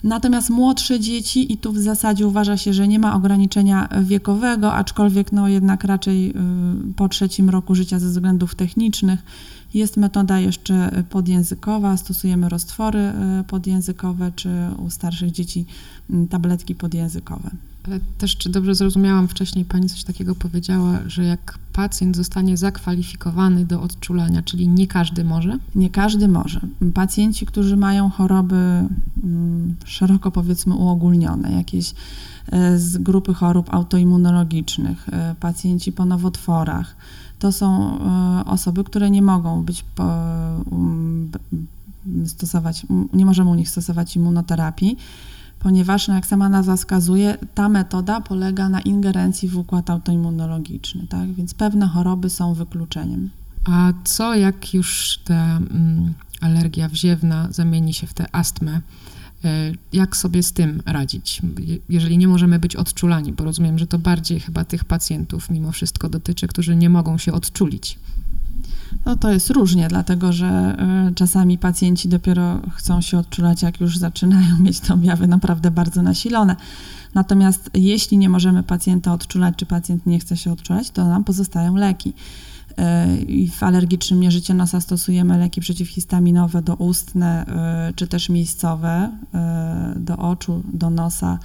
Natomiast 0.06 0.50
młodsze 0.50 1.00
dzieci, 1.00 1.54
i 1.54 1.58
tu 1.58 1.72
w 1.72 1.78
zasadzie 1.78 2.28
uważa 2.28 2.58
się, 2.58 2.74
że 2.74 2.88
nie 2.88 3.00
ma 3.00 3.16
ograniczenia 3.16 3.90
wiekowego, 4.02 4.74
aczkolwiek 4.74 5.32
no 5.32 5.48
jednak 5.48 5.84
raczej 5.84 6.30
y, 6.30 6.34
po 6.96 7.10
trzecim 7.10 7.50
roku 7.50 7.76
życia 7.76 8.00
ze 8.00 8.08
względów 8.08 8.56
technicznych 8.56 9.20
jest 9.74 9.98
metoda 9.98 10.40
jeszcze 10.40 11.04
podjęzykowa, 11.10 11.98
stosujemy 11.98 12.50
roztwory 12.50 13.00
y, 13.00 13.44
podjęzykowe, 13.44 14.32
czy 14.36 14.50
u 14.86 14.90
starszych 14.90 15.32
dzieci 15.32 15.66
mm, 16.10 16.28
tabletki 16.28 16.76
podjęzykowe. 16.76 17.50
Ale 17.88 18.00
też, 18.18 18.38
czy 18.38 18.50
dobrze 18.50 18.76
zrozumiałam, 18.76 19.28
wcześniej 19.28 19.66
pani 19.66 19.90
coś 19.90 20.04
takiego 20.04 20.36
powiedziała, 20.36 21.00
że 21.08 21.24
jak 21.24 21.60
pacjent 21.74 22.16
zostanie 22.16 22.58
zakwalifikowany 22.58 23.66
do 23.66 23.82
odczulania, 23.82 24.44
czyli 24.44 24.68
nie 24.68 24.88
każdy 24.88 25.24
może? 25.24 25.60
Nie 25.76 25.90
każdy 25.90 26.28
może. 26.28 26.62
Pacjenci, 26.94 27.46
którzy 27.46 27.78
mają 27.78 28.10
choroby 28.10 28.56
mm, 29.24 29.76
szeroko 29.86 30.32
powiedzmy 30.32 30.76
uogólnione, 30.76 31.52
jakieś 31.52 31.94
e, 32.52 32.78
z 32.80 32.98
grupy 32.98 33.34
chorób 33.34 33.74
autoimmunologicznych, 33.74 35.10
e, 35.10 35.36
pacjenci 35.40 35.92
po 35.92 36.06
nowotworach, 36.06 36.96
to 37.40 37.52
są 37.52 38.00
e, 38.00 38.46
osoby, 38.46 38.84
które 38.84 39.10
nie 39.10 39.22
mogą 39.22 39.64
być 39.64 39.86
um, 39.98 41.32
stosować, 42.26 42.86
nie 43.14 43.26
możemy 43.26 43.50
u 43.50 43.56
nich 43.56 43.70
stosować 43.70 44.16
immunoterapii 44.16 44.98
ponieważ, 45.60 46.08
no 46.08 46.16
jak 46.16 46.26
sama 46.26 46.50
nazwa 46.50 46.76
wskazuje, 46.76 47.38
ta 47.54 47.70
metoda 47.70 48.22
polega 48.22 48.70
na 48.70 48.82
ingerencji 48.82 49.50
w 49.50 49.58
układ 49.58 49.90
autoimmunologiczny, 49.90 51.08
tak? 51.08 51.34
więc 51.34 51.54
pewne 51.54 51.88
choroby 51.88 52.30
są 52.30 52.54
wykluczeniem. 52.54 53.30
A 53.66 53.94
co 54.04 54.36
jak 54.36 54.74
już 54.74 55.20
ta 55.24 55.58
mm, 55.58 56.14
alergia 56.42 56.90
wziewna 56.90 57.48
zamieni 57.52 57.94
się 57.94 58.08
w 58.08 58.14
tę 58.14 58.36
astmę? 58.36 58.82
E, 59.46 59.72
jak 59.94 60.18
sobie 60.18 60.44
z 60.44 60.54
tym 60.54 60.82
radzić, 60.86 61.42
jeżeli 61.90 62.18
nie 62.18 62.28
możemy 62.28 62.60
być 62.60 62.76
odczulani? 62.76 63.34
Bo 63.34 63.44
rozumiem, 63.44 63.80
że 63.80 63.88
to 63.88 64.00
bardziej 64.00 64.40
chyba 64.40 64.66
tych 64.66 64.86
pacjentów 64.86 65.50
mimo 65.50 65.72
wszystko 65.72 66.10
dotyczy, 66.10 66.48
którzy 66.48 66.76
nie 66.76 66.90
mogą 66.90 67.18
się 67.18 67.34
odczulić. 67.34 68.00
No 69.06 69.16
to 69.16 69.32
jest 69.32 69.50
różnie, 69.50 69.88
dlatego 69.88 70.34
że 70.34 70.78
y, 71.12 71.14
czasami 71.14 71.58
pacjenci 71.58 72.10
dopiero 72.10 72.62
chcą 72.76 73.02
się 73.02 73.18
odczulać, 73.18 73.62
jak 73.62 73.82
już 73.82 73.98
zaczynają 73.98 74.58
mieć 74.64 74.80
te 74.80 74.94
objawy 74.94 75.28
naprawdę 75.28 75.72
bardzo 75.72 76.02
nasilone. 76.02 76.56
Natomiast 77.14 77.70
jeśli 77.74 78.18
nie 78.18 78.30
możemy 78.30 78.64
pacjenta 78.64 79.14
odczulać, 79.14 79.56
czy 79.58 79.66
pacjent 79.66 80.06
nie 80.06 80.20
chce 80.20 80.38
się 80.38 80.52
odczulać, 80.52 80.90
to 80.90 81.08
nam 81.08 81.24
pozostają 81.24 81.76
leki. 81.76 82.14
Y, 83.20 83.24
I 83.24 83.50
w 83.50 83.64
alergicznym 83.64 84.20
mierzycie 84.20 84.54
nosa 84.54 84.82
stosujemy 84.82 85.38
leki 85.38 85.62
przeciwhistaminowe 85.62 86.62
doustne 86.62 87.46
y, 87.90 87.94
czy 87.94 88.08
też 88.08 88.30
miejscowe 88.30 89.12
do 89.96 90.18
oczu, 90.18 90.64
do 90.74 90.90
nosa, 90.90 91.40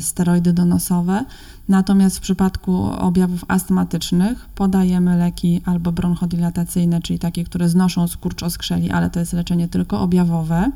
steroidy 0.00 0.52
donosowe. 0.52 1.24
Natomiast 1.70 2.18
w 2.18 2.20
przypadku 2.20 2.84
objawów 2.84 3.44
astmatycznych 3.48 4.48
podajemy 4.54 5.16
leki 5.16 5.60
albo 5.64 5.92
bronchodilatacyjne, 5.92 7.02
czyli 7.02 7.18
takie, 7.18 7.44
które 7.44 7.68
znoszą 7.68 8.08
skurcz 8.08 8.42
oskrzeli, 8.42 8.90
ale 8.90 9.10
to 9.10 9.20
jest 9.20 9.32
leczenie 9.32 9.68
tylko 9.68 10.00
objawowe. 10.00 10.70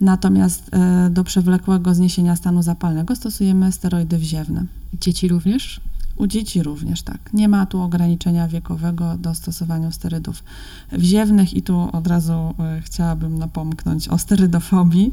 Natomiast 0.00 0.74
e, 0.74 1.10
do 1.10 1.24
przewlekłego 1.24 1.94
zniesienia 1.94 2.36
stanu 2.36 2.62
zapalnego 2.62 3.16
stosujemy 3.16 3.72
steroidy 3.72 4.18
wziewne. 4.18 4.64
Dzieci 5.00 5.28
również? 5.28 5.80
U 6.18 6.26
dzieci 6.26 6.62
również 6.62 7.02
tak. 7.02 7.32
Nie 7.32 7.48
ma 7.48 7.66
tu 7.66 7.80
ograniczenia 7.80 8.48
wiekowego 8.48 9.16
do 9.18 9.34
stosowania 9.34 9.90
sterydów 9.90 10.44
wziewnych 10.92 11.54
i 11.54 11.62
tu 11.62 11.88
od 11.92 12.06
razu 12.06 12.32
e, 12.32 12.80
chciałabym 12.84 13.38
napomknąć 13.38 14.08
o 14.08 14.18
sterydofobii, 14.18 15.12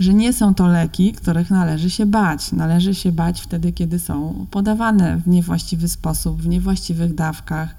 że 0.00 0.14
nie 0.14 0.32
są 0.32 0.54
to 0.54 0.66
leki, 0.66 1.12
których 1.12 1.50
należy 1.50 1.90
się 1.90 2.06
bać. 2.06 2.52
Należy 2.52 2.94
się 2.94 3.12
bać 3.12 3.40
wtedy, 3.40 3.72
kiedy 3.72 3.98
są 3.98 4.46
podawane 4.50 5.16
w 5.18 5.28
niewłaściwy 5.28 5.88
sposób, 5.88 6.42
w 6.42 6.48
niewłaściwych 6.48 7.14
dawkach, 7.14 7.76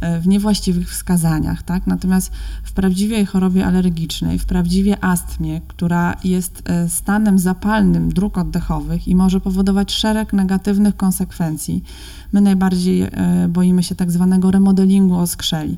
e, 0.00 0.20
w 0.20 0.26
niewłaściwych 0.26 0.90
wskazaniach, 0.90 1.62
tak? 1.62 1.86
Natomiast 1.86 2.32
w 2.62 2.72
prawdziwej 2.72 3.26
chorobie 3.26 3.66
alergicznej, 3.66 4.38
w 4.38 4.44
prawdziwie 4.44 5.04
astmie, 5.04 5.60
która 5.68 6.16
jest 6.24 6.62
e, 6.64 6.88
stanem 6.88 7.38
zapalnym 7.38 8.12
dróg 8.12 8.38
oddechowych 8.38 9.08
i 9.08 9.16
może 9.16 9.40
powodować 9.40 9.92
szereg 9.92 10.32
negatywnych 10.32 10.96
konsekwencji, 10.96 11.84
my 12.32 12.40
najbardziej 12.40 13.08
boimy 13.48 13.82
się 13.82 13.94
tak 13.94 14.10
zwanego 14.10 14.50
remodelingu 14.50 15.16
oskrzeli 15.16 15.76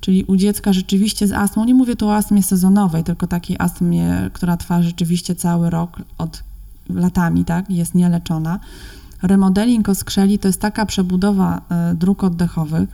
czyli 0.00 0.24
u 0.24 0.36
dziecka 0.36 0.72
rzeczywiście 0.72 1.26
z 1.26 1.32
astmą, 1.32 1.64
nie 1.64 1.74
mówię 1.74 1.96
tu 1.96 2.08
o 2.08 2.14
astmie 2.14 2.42
sezonowej, 2.42 3.04
tylko 3.04 3.26
takiej 3.26 3.56
astmie, 3.60 4.30
która 4.32 4.56
trwa 4.56 4.82
rzeczywiście 4.82 5.34
cały 5.34 5.70
rok 5.70 6.02
od 6.18 6.42
latami, 6.90 7.44
tak, 7.44 7.70
jest 7.70 7.94
nieleczona. 7.94 8.60
Remodeling 9.22 9.88
oskrzeli 9.88 10.38
to 10.38 10.48
jest 10.48 10.60
taka 10.60 10.86
przebudowa 10.86 11.60
e, 11.70 11.94
dróg 11.94 12.24
oddechowych, 12.24 12.88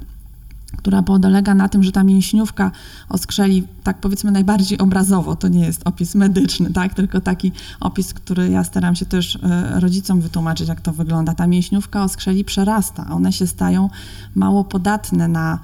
która 0.77 1.03
polega 1.03 1.55
na 1.55 1.69
tym, 1.69 1.83
że 1.83 1.93
ta 1.93 2.05
mięśniówka 2.05 2.71
oskrzeli, 3.09 3.65
tak 3.83 3.99
powiedzmy 3.99 4.31
najbardziej 4.31 4.79
obrazowo, 4.79 5.37
to 5.37 5.49
nie 5.49 5.67
jest 5.67 5.83
opis 5.85 6.15
medyczny, 6.15 6.71
tak, 6.71 6.95
tylko 6.95 7.21
taki 7.21 7.53
opis, 7.81 8.15
który 8.15 8.49
ja 8.49 8.65
staram 8.65 8.95
się 8.95 9.07
też 9.07 9.37
e, 9.43 9.81
rodzicom 9.81 10.21
wytłumaczyć, 10.21 10.69
jak 10.69 10.81
to 10.81 10.93
wygląda. 10.93 11.35
Ta 11.35 11.47
mięśniówka 11.47 12.05
oskrzeli 12.05 12.45
przerasta, 12.45 13.07
one 13.11 13.33
się 13.33 13.47
stają 13.47 13.91
mało 14.35 14.65
podatne 14.65 15.29
na 15.29 15.59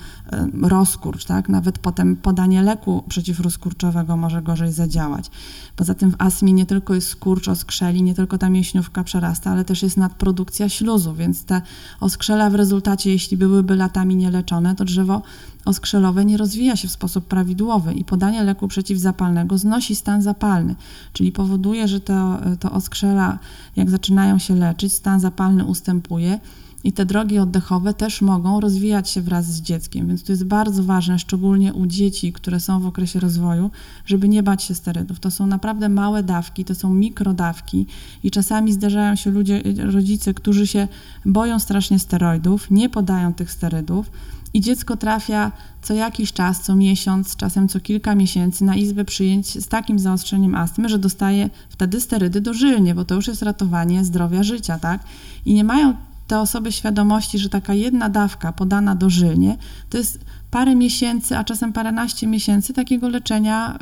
rozkurcz, 0.62 1.24
tak, 1.24 1.48
nawet 1.48 1.78
potem 1.78 2.16
podanie 2.16 2.62
leku 2.62 3.04
przeciwrozkurczowego 3.08 4.16
może 4.16 4.42
gorzej 4.42 4.72
zadziałać. 4.72 5.30
Poza 5.76 5.94
tym 5.94 6.10
w 6.10 6.14
astmie 6.18 6.52
nie 6.52 6.66
tylko 6.66 6.94
jest 6.94 7.08
skurcz 7.08 7.48
oskrzeli, 7.48 8.02
nie 8.02 8.14
tylko 8.14 8.38
ta 8.38 8.50
mięśniówka 8.50 9.04
przerasta, 9.04 9.50
ale 9.50 9.64
też 9.64 9.82
jest 9.82 9.96
nadprodukcja 9.96 10.68
śluzu, 10.68 11.14
więc 11.14 11.44
te 11.44 11.62
oskrzela 12.00 12.50
w 12.50 12.54
rezultacie, 12.54 13.10
jeśli 13.10 13.36
byłyby 13.36 13.76
latami 13.76 14.16
nieleczone, 14.16 14.74
to 14.74 14.84
drzewo 14.84 15.22
oskrzelowe 15.64 16.24
nie 16.24 16.36
rozwija 16.36 16.76
się 16.76 16.88
w 16.88 16.92
sposób 16.92 17.24
prawidłowy 17.24 17.94
i 17.94 18.04
podanie 18.04 18.44
leku 18.44 18.68
przeciwzapalnego 18.68 19.58
znosi 19.58 19.96
stan 19.96 20.22
zapalny, 20.22 20.74
czyli 21.12 21.32
powoduje, 21.32 21.88
że 21.88 22.00
to, 22.00 22.38
to 22.60 22.72
oskrzela, 22.72 23.38
jak 23.76 23.90
zaczynają 23.90 24.38
się 24.38 24.54
leczyć, 24.54 24.92
stan 24.92 25.20
zapalny 25.20 25.64
ustępuje 25.64 26.38
i 26.84 26.92
te 26.92 27.06
drogi 27.06 27.38
oddechowe 27.38 27.94
też 27.94 28.22
mogą 28.22 28.60
rozwijać 28.60 29.10
się 29.10 29.22
wraz 29.22 29.46
z 29.46 29.60
dzieckiem, 29.60 30.08
więc 30.08 30.22
to 30.22 30.32
jest 30.32 30.44
bardzo 30.44 30.82
ważne, 30.82 31.18
szczególnie 31.18 31.74
u 31.74 31.86
dzieci, 31.86 32.32
które 32.32 32.60
są 32.60 32.80
w 32.80 32.86
okresie 32.86 33.20
rozwoju, 33.20 33.70
żeby 34.06 34.28
nie 34.28 34.42
bać 34.42 34.62
się 34.62 34.74
sterydów. 34.74 35.20
To 35.20 35.30
są 35.30 35.46
naprawdę 35.46 35.88
małe 35.88 36.22
dawki, 36.22 36.64
to 36.64 36.74
są 36.74 36.90
mikrodawki 36.90 37.86
i 38.22 38.30
czasami 38.30 38.72
zdarzają 38.72 39.16
się 39.16 39.30
ludzie, 39.30 39.62
rodzice, 39.76 40.34
którzy 40.34 40.66
się 40.66 40.88
boją 41.26 41.58
strasznie 41.58 41.98
steroidów, 41.98 42.70
nie 42.70 42.88
podają 42.88 43.34
tych 43.34 43.52
sterydów 43.52 44.10
i 44.54 44.60
dziecko 44.60 44.96
trafia 44.96 45.52
co 45.82 45.94
jakiś 45.94 46.32
czas, 46.32 46.62
co 46.62 46.76
miesiąc, 46.76 47.36
czasem 47.36 47.68
co 47.68 47.80
kilka 47.80 48.14
miesięcy 48.14 48.64
na 48.64 48.76
izbę 48.76 49.04
przyjęć 49.04 49.64
z 49.64 49.68
takim 49.68 49.98
zaostrzeniem 49.98 50.54
astmy, 50.54 50.88
że 50.88 50.98
dostaje 50.98 51.50
wtedy 51.68 52.00
sterydy 52.00 52.40
dożylnie, 52.40 52.94
bo 52.94 53.04
to 53.04 53.14
już 53.14 53.26
jest 53.28 53.42
ratowanie 53.42 54.04
zdrowia 54.04 54.42
życia, 54.42 54.78
tak? 54.78 55.00
I 55.44 55.54
nie 55.54 55.64
mają 55.64 55.94
te 56.28 56.40
osoby 56.40 56.72
świadomości, 56.72 57.38
że 57.38 57.48
taka 57.48 57.74
jedna 57.74 58.08
dawka 58.08 58.52
podana 58.52 58.94
dożylnie 58.94 59.56
to 59.90 59.98
jest 59.98 60.24
parę 60.50 60.74
miesięcy, 60.74 61.36
a 61.36 61.44
czasem 61.44 61.72
paręnaście 61.72 62.26
miesięcy 62.26 62.72
takiego 62.72 63.08
leczenia 63.08 63.78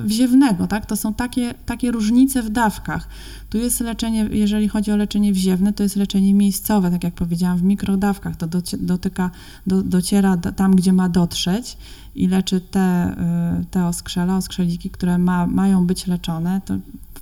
y, 0.00 0.06
wziewnego, 0.06 0.66
tak? 0.66 0.86
To 0.86 0.96
są 0.96 1.14
takie, 1.14 1.54
takie 1.66 1.90
różnice 1.90 2.42
w 2.42 2.50
dawkach. 2.50 3.08
Tu 3.50 3.58
jest 3.58 3.80
leczenie, 3.80 4.28
jeżeli 4.30 4.68
chodzi 4.68 4.92
o 4.92 4.96
leczenie 4.96 5.32
wziewne, 5.32 5.72
to 5.72 5.82
jest 5.82 5.96
leczenie 5.96 6.34
miejscowe, 6.34 6.90
tak 6.90 7.04
jak 7.04 7.14
powiedziałam, 7.14 7.58
w 7.58 7.62
mikrodawkach. 7.62 8.36
To 8.36 8.46
dotyka, 8.78 9.30
do, 9.66 9.82
dociera 9.82 10.36
do, 10.36 10.52
tam, 10.52 10.76
gdzie 10.76 10.92
ma 10.92 11.08
dotrzeć 11.08 11.76
i 12.14 12.28
leczy 12.28 12.60
te, 12.60 13.16
y, 13.62 13.64
te 13.64 13.86
oskrzela, 13.86 14.36
oskrzeliki, 14.36 14.90
które 14.90 15.18
ma, 15.18 15.46
mają 15.46 15.86
być 15.86 16.06
leczone. 16.06 16.60
To 16.64 16.74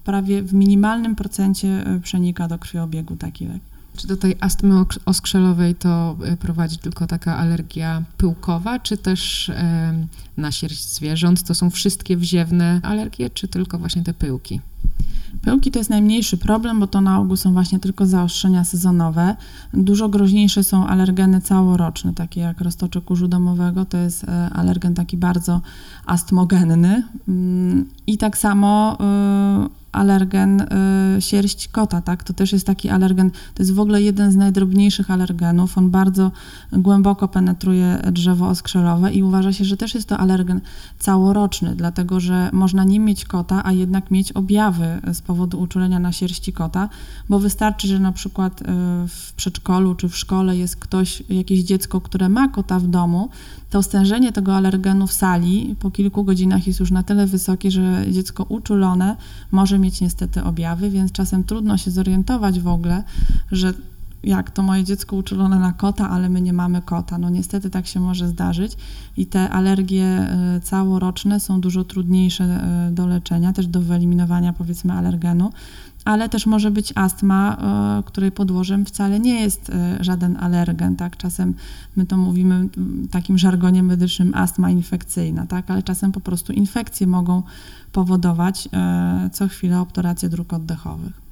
prawie 0.04 0.42
w 0.42 0.54
minimalnym 0.54 1.14
procencie 1.16 1.94
y, 1.96 2.00
przenika 2.00 2.48
do 2.48 2.58
krwiobiegu 2.58 3.16
taki 3.16 3.46
lek. 3.46 3.75
Czy 3.96 4.06
do 4.06 4.16
tej 4.16 4.36
astmy 4.40 4.84
oskrzelowej 5.04 5.74
to 5.74 6.16
e, 6.24 6.36
prowadzi 6.36 6.78
tylko 6.78 7.06
taka 7.06 7.36
alergia 7.36 8.02
pyłkowa, 8.16 8.78
czy 8.78 8.96
też 8.96 9.48
e, 9.48 10.06
na 10.36 10.52
sierść 10.52 10.94
zwierząt? 10.94 11.42
To 11.42 11.54
są 11.54 11.70
wszystkie 11.70 12.16
wziewne 12.16 12.80
alergie, 12.82 13.30
czy 13.30 13.48
tylko 13.48 13.78
właśnie 13.78 14.02
te 14.02 14.14
pyłki? 14.14 14.60
Pyłki 15.42 15.70
to 15.70 15.78
jest 15.78 15.90
najmniejszy 15.90 16.36
problem, 16.36 16.80
bo 16.80 16.86
to 16.86 17.00
na 17.00 17.20
ogół 17.20 17.36
są 17.36 17.52
właśnie 17.52 17.78
tylko 17.78 18.06
zaostrzenia 18.06 18.64
sezonowe. 18.64 19.36
Dużo 19.74 20.08
groźniejsze 20.08 20.64
są 20.64 20.86
alergeny 20.86 21.40
całoroczne, 21.40 22.14
takie 22.14 22.40
jak 22.40 22.60
roztocze 22.60 23.00
kurzu 23.00 23.28
domowego. 23.28 23.84
To 23.84 23.98
jest 23.98 24.24
e, 24.24 24.50
alergen 24.50 24.94
taki 24.94 25.16
bardzo 25.16 25.60
astmogenny. 26.06 27.02
Mm, 27.28 27.88
I 28.06 28.18
tak 28.18 28.38
samo 28.38 28.98
alergen 29.96 30.60
y, 30.60 30.66
sierść 31.22 31.68
kota, 31.68 32.02
tak? 32.02 32.24
To 32.24 32.32
też 32.32 32.52
jest 32.52 32.66
taki 32.66 32.88
alergen, 32.88 33.30
to 33.30 33.62
jest 33.62 33.74
w 33.74 33.80
ogóle 33.80 34.02
jeden 34.02 34.32
z 34.32 34.36
najdrobniejszych 34.36 35.10
alergenów. 35.10 35.78
On 35.78 35.90
bardzo 35.90 36.30
głęboko 36.72 37.28
penetruje 37.28 38.02
drzewo 38.12 38.48
oskrzelowe 38.48 39.12
i 39.12 39.22
uważa 39.22 39.52
się, 39.52 39.64
że 39.64 39.76
też 39.76 39.94
jest 39.94 40.08
to 40.08 40.18
alergen 40.18 40.60
całoroczny, 40.98 41.76
dlatego 41.76 42.20
że 42.20 42.50
można 42.52 42.84
nie 42.84 43.00
mieć 43.00 43.24
kota, 43.24 43.62
a 43.64 43.72
jednak 43.72 44.10
mieć 44.10 44.32
objawy 44.32 45.00
z 45.12 45.20
powodu 45.20 45.60
uczulenia 45.60 45.98
na 45.98 46.12
sierści 46.12 46.52
kota, 46.52 46.88
bo 47.28 47.38
wystarczy, 47.38 47.88
że 47.88 47.98
na 47.98 48.12
przykład 48.12 48.60
y, 48.60 48.64
w 49.08 49.32
przedszkolu 49.36 49.94
czy 49.94 50.08
w 50.08 50.16
szkole 50.16 50.56
jest 50.56 50.76
ktoś, 50.76 51.22
jakieś 51.28 51.60
dziecko, 51.60 52.00
które 52.00 52.28
ma 52.28 52.48
kota 52.48 52.78
w 52.78 52.86
domu, 52.86 53.28
to 53.76 53.82
stężenie 53.82 54.32
tego 54.32 54.56
alergenu 54.56 55.06
w 55.06 55.12
sali 55.12 55.76
po 55.80 55.90
kilku 55.90 56.24
godzinach 56.24 56.66
jest 56.66 56.80
już 56.80 56.90
na 56.90 57.02
tyle 57.02 57.26
wysokie, 57.26 57.70
że 57.70 58.04
dziecko 58.10 58.44
uczulone 58.48 59.16
może 59.50 59.78
mieć 59.78 60.00
niestety 60.00 60.44
objawy, 60.44 60.90
więc 60.90 61.12
czasem 61.12 61.44
trudno 61.44 61.76
się 61.78 61.90
zorientować 61.90 62.60
w 62.60 62.68
ogóle, 62.68 63.02
że 63.52 63.74
jak 64.26 64.50
to 64.50 64.62
moje 64.62 64.84
dziecko 64.84 65.16
uczulone 65.16 65.58
na 65.58 65.72
kota, 65.72 66.10
ale 66.10 66.28
my 66.28 66.40
nie 66.40 66.52
mamy 66.52 66.82
kota. 66.82 67.18
No 67.18 67.30
niestety 67.30 67.70
tak 67.70 67.86
się 67.86 68.00
może 68.00 68.28
zdarzyć 68.28 68.76
i 69.16 69.26
te 69.26 69.50
alergie 69.50 70.04
e, 70.04 70.60
całoroczne 70.62 71.40
są 71.40 71.60
dużo 71.60 71.84
trudniejsze 71.84 72.44
e, 72.44 72.90
do 72.92 73.06
leczenia, 73.06 73.52
też 73.52 73.66
do 73.66 73.80
wyeliminowania 73.80 74.52
powiedzmy 74.52 74.92
alergenu, 74.92 75.52
ale 76.04 76.28
też 76.28 76.46
może 76.46 76.70
być 76.70 76.92
astma, 76.94 77.56
e, 77.98 78.02
której 78.02 78.32
podłożem 78.32 78.84
wcale 78.84 79.20
nie 79.20 79.40
jest 79.40 79.72
żaden 80.00 80.36
alergen, 80.36 80.96
tak? 80.96 81.16
Czasem 81.16 81.54
my 81.96 82.06
to 82.06 82.16
mówimy 82.16 82.68
takim 83.10 83.38
żargonie 83.38 83.82
medycznym 83.82 84.34
astma 84.34 84.70
infekcyjna, 84.70 85.46
tak? 85.46 85.70
Ale 85.70 85.82
czasem 85.82 86.12
po 86.12 86.20
prostu 86.20 86.52
infekcje 86.52 87.06
mogą 87.06 87.42
powodować 87.92 88.68
co 89.32 89.48
chwilę 89.48 89.80
obturację 89.80 90.28
dróg 90.28 90.52
oddechowych. 90.52 91.25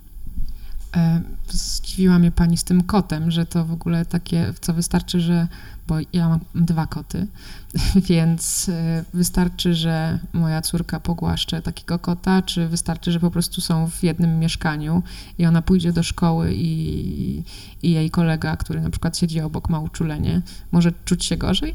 E, 0.96 1.20
zdziwiła 1.50 2.18
mnie 2.18 2.30
pani 2.30 2.56
z 2.56 2.64
tym 2.64 2.82
kotem, 2.82 3.30
że 3.30 3.46
to 3.46 3.64
w 3.64 3.72
ogóle 3.72 4.06
takie, 4.06 4.52
co 4.60 4.74
wystarczy, 4.74 5.20
że, 5.20 5.48
bo 5.86 5.94
ja 6.12 6.28
mam 6.28 6.40
dwa 6.54 6.86
koty, 6.86 7.26
więc 8.08 8.68
e, 8.68 9.04
wystarczy, 9.14 9.74
że 9.74 10.18
moja 10.32 10.62
córka 10.62 11.00
pogłaszcze 11.00 11.62
takiego 11.62 11.98
kota, 11.98 12.42
czy 12.42 12.68
wystarczy, 12.68 13.12
że 13.12 13.20
po 13.20 13.30
prostu 13.30 13.60
są 13.60 13.90
w 13.90 14.02
jednym 14.02 14.38
mieszkaniu 14.38 15.02
i 15.38 15.46
ona 15.46 15.62
pójdzie 15.62 15.92
do 15.92 16.02
szkoły 16.02 16.54
i, 16.54 17.42
i 17.82 17.90
jej 17.90 18.10
kolega, 18.10 18.56
który 18.56 18.80
na 18.80 18.90
przykład 18.90 19.18
siedzi 19.18 19.40
obok, 19.40 19.68
ma 19.68 19.80
uczulenie, 19.80 20.42
może 20.72 20.92
czuć 21.04 21.24
się 21.24 21.36
gorzej? 21.36 21.74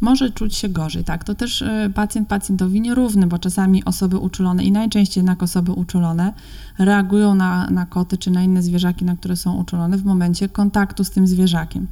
Może 0.00 0.30
czuć 0.30 0.54
się 0.54 0.68
gorzej, 0.68 1.04
tak. 1.04 1.24
To 1.24 1.34
też 1.34 1.62
e, 1.62 1.90
pacjent 1.94 2.28
pacjentowi 2.28 2.80
nierówny, 2.80 3.26
bo 3.26 3.38
czasami 3.38 3.84
osoby 3.84 4.18
uczulone 4.18 4.64
i 4.64 4.72
najczęściej 4.72 5.20
jednak 5.20 5.42
osoby 5.42 5.72
uczulone 5.72 6.32
reagują 6.78 7.34
na, 7.34 7.70
na 7.70 7.86
koty 7.86 8.18
czy 8.18 8.30
na 8.30 8.42
inne 8.42 8.62
zwierzaki, 8.62 9.04
na 9.04 9.16
które 9.16 9.36
są 9.36 9.56
uczulone 9.56 9.96
w 9.98 10.04
momencie 10.04 10.48
kontaktu 10.48 11.04
z 11.04 11.10
tym 11.10 11.26
zwierzakiem. 11.26 11.86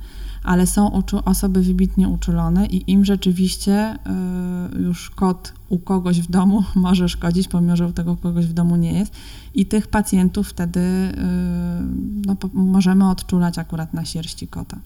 Ale 0.44 0.66
są 0.66 1.02
osoby 1.24 1.62
wybitnie 1.62 2.08
uczulone 2.08 2.66
i 2.66 2.92
im 2.92 3.04
rzeczywiście 3.04 3.94
y, 4.74 4.82
już 4.82 5.10
kot 5.10 5.52
u 5.68 5.78
kogoś 5.78 6.20
w 6.20 6.30
domu 6.30 6.64
może 6.74 7.08
szkodzić, 7.08 7.48
pomimo 7.48 7.76
że 7.76 7.86
u 7.86 7.92
tego 7.92 8.16
kogoś 8.16 8.46
w 8.46 8.52
domu 8.52 8.76
nie 8.76 8.92
jest. 8.92 9.12
I 9.54 9.66
tych 9.66 9.86
pacjentów 9.86 10.48
wtedy 10.48 10.80
y, 10.80 11.14
no, 12.26 12.36
możemy 12.52 13.10
odczulać 13.10 13.58
akurat 13.58 13.94
na 13.94 14.04
sierści 14.04 14.48
kota 14.48 14.78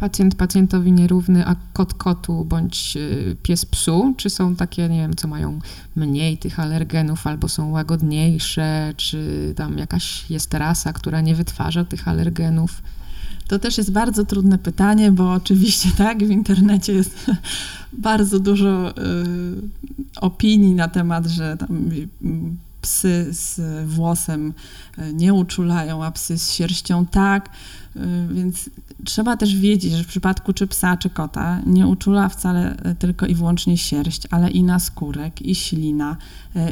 pacjent 0.00 0.34
pacjentowi 0.34 0.92
nierówny, 0.92 1.46
a 1.46 1.56
kot 1.72 1.94
kotu 1.94 2.44
bądź 2.44 2.96
y, 2.96 3.36
pies 3.42 3.64
psu? 3.64 4.14
Czy 4.16 4.30
są 4.30 4.56
takie, 4.56 4.88
nie 4.88 5.00
wiem, 5.00 5.16
co 5.16 5.28
mają 5.28 5.58
mniej 5.96 6.38
tych 6.38 6.60
alergenów, 6.60 7.26
albo 7.26 7.48
są 7.48 7.70
łagodniejsze, 7.70 8.94
czy 8.96 9.52
tam 9.56 9.78
jakaś 9.78 10.30
jest 10.30 10.54
rasa, 10.54 10.92
która 10.92 11.20
nie 11.20 11.34
wytwarza 11.34 11.84
tych 11.84 12.08
alergenów? 12.08 12.82
To 13.48 13.58
też 13.58 13.78
jest 13.78 13.92
bardzo 13.92 14.24
trudne 14.24 14.58
pytanie, 14.58 15.12
bo 15.12 15.32
oczywiście 15.32 15.88
tak, 16.04 16.18
w 16.18 16.30
internecie 16.30 16.92
jest 16.92 17.26
bardzo 18.08 18.40
dużo 18.40 18.90
y, 18.90 18.92
opinii 20.20 20.74
na 20.74 20.88
temat, 20.88 21.26
że 21.26 21.56
tam 21.56 21.90
psy 22.80 23.26
z 23.30 23.60
włosem 23.88 24.52
y, 24.98 25.14
nie 25.14 25.34
uczulają, 25.34 26.04
a 26.04 26.10
psy 26.10 26.38
z 26.38 26.52
sierścią 26.52 27.06
tak. 27.06 27.48
Y, 27.96 28.00
więc 28.30 28.70
trzeba 29.04 29.36
też 29.36 29.56
wiedzieć, 29.56 29.92
że 29.92 30.04
w 30.04 30.06
przypadku 30.06 30.52
czy 30.52 30.66
psa, 30.66 30.96
czy 30.96 31.10
kota 31.10 31.60
nie 31.66 31.86
uczula 31.86 32.28
wcale 32.28 32.76
y, 32.90 32.94
tylko 32.94 33.26
i 33.26 33.34
wyłącznie 33.34 33.78
sierść, 33.78 34.22
ale 34.30 34.50
i 34.50 34.62
naskórek, 34.62 35.42
i 35.42 35.54
ślina, 35.54 36.16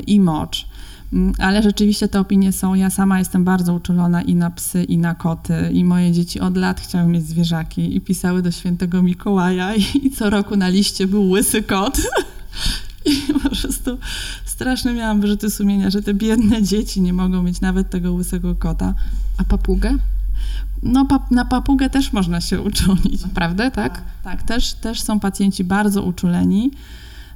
i 0.06 0.20
mocz. 0.20 0.66
Mm, 1.12 1.34
ale 1.38 1.62
rzeczywiście 1.62 2.08
te 2.08 2.20
opinie 2.20 2.52
są. 2.52 2.74
Ja 2.74 2.90
sama 2.90 3.18
jestem 3.18 3.44
bardzo 3.44 3.74
uczulona 3.74 4.22
i 4.22 4.34
na 4.34 4.50
psy, 4.50 4.84
i 4.84 4.98
na 4.98 5.14
koty. 5.14 5.70
I 5.72 5.84
moje 5.84 6.12
dzieci 6.12 6.40
od 6.40 6.56
lat 6.56 6.80
chciały 6.80 7.08
mieć 7.08 7.26
zwierzaki 7.26 7.96
i 7.96 8.00
pisały 8.00 8.42
do 8.42 8.50
świętego 8.50 9.02
Mikołaja. 9.02 9.74
I 10.04 10.10
co 10.10 10.30
roku 10.30 10.56
na 10.56 10.68
liście 10.68 11.06
był 11.06 11.30
łysy 11.30 11.62
kot. 11.62 11.98
I 13.04 13.32
po 13.42 13.50
prostu 13.50 13.98
straszne 14.44 14.94
miałam 14.94 15.20
wyrzuty 15.20 15.50
sumienia, 15.50 15.90
że 15.90 16.02
te 16.02 16.14
biedne 16.14 16.62
dzieci 16.62 17.00
nie 17.00 17.12
mogą 17.12 17.42
mieć 17.42 17.60
nawet 17.60 17.90
tego 17.90 18.12
łysego 18.12 18.54
kota. 18.54 18.94
A 19.38 19.44
papugę? 19.44 19.96
No, 20.82 21.06
pap 21.06 21.30
na 21.30 21.44
papugę 21.44 21.90
też 21.90 22.12
można 22.12 22.40
się 22.40 22.60
uczulić. 22.60 23.22
Prawda, 23.34 23.70
tak? 23.70 23.94
Tak, 23.94 24.04
tak. 24.24 24.42
Też, 24.42 24.72
też 24.72 25.00
są 25.00 25.20
pacjenci 25.20 25.64
bardzo 25.64 26.02
uczuleni 26.02 26.70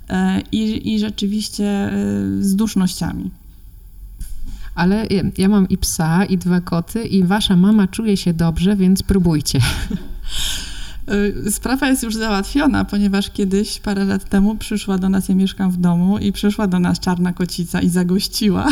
e, 0.09 0.41
i, 0.53 0.95
i 0.95 0.99
rzeczywiście 0.99 1.65
e, 1.65 1.93
z 2.41 2.57
dusznościami. 2.57 3.31
Ale 4.75 5.07
ja 5.39 5.49
mam 5.49 5.69
i 5.69 5.79
psa, 5.79 6.25
i 6.25 6.39
dwa 6.39 6.61
koty, 6.61 7.05
i 7.05 7.25
wasza 7.25 7.57
mama 7.57 7.89
czuje 7.89 8.17
się 8.17 8.35
dobrze, 8.35 8.77
więc 8.77 9.03
próbujcie. 9.03 9.61
E, 11.47 11.51
sprawa 11.51 11.89
jest 11.89 12.03
już 12.03 12.15
załatwiona, 12.15 12.85
ponieważ 12.85 13.31
kiedyś, 13.31 13.81
parę 13.81 14.05
lat 14.05 14.29
temu, 14.29 14.57
przyszła 14.57 14.99
do 14.99 15.09
nas, 15.09 15.29
ja 15.29 15.35
mieszkam 15.35 15.71
w 15.71 15.77
domu, 15.77 16.19
i 16.19 16.33
przyszła 16.33 16.67
do 16.67 16.79
nas 16.79 17.01
czarna 17.01 17.33
kocica 17.33 17.81
i 17.81 17.89
zagościła 17.89 18.69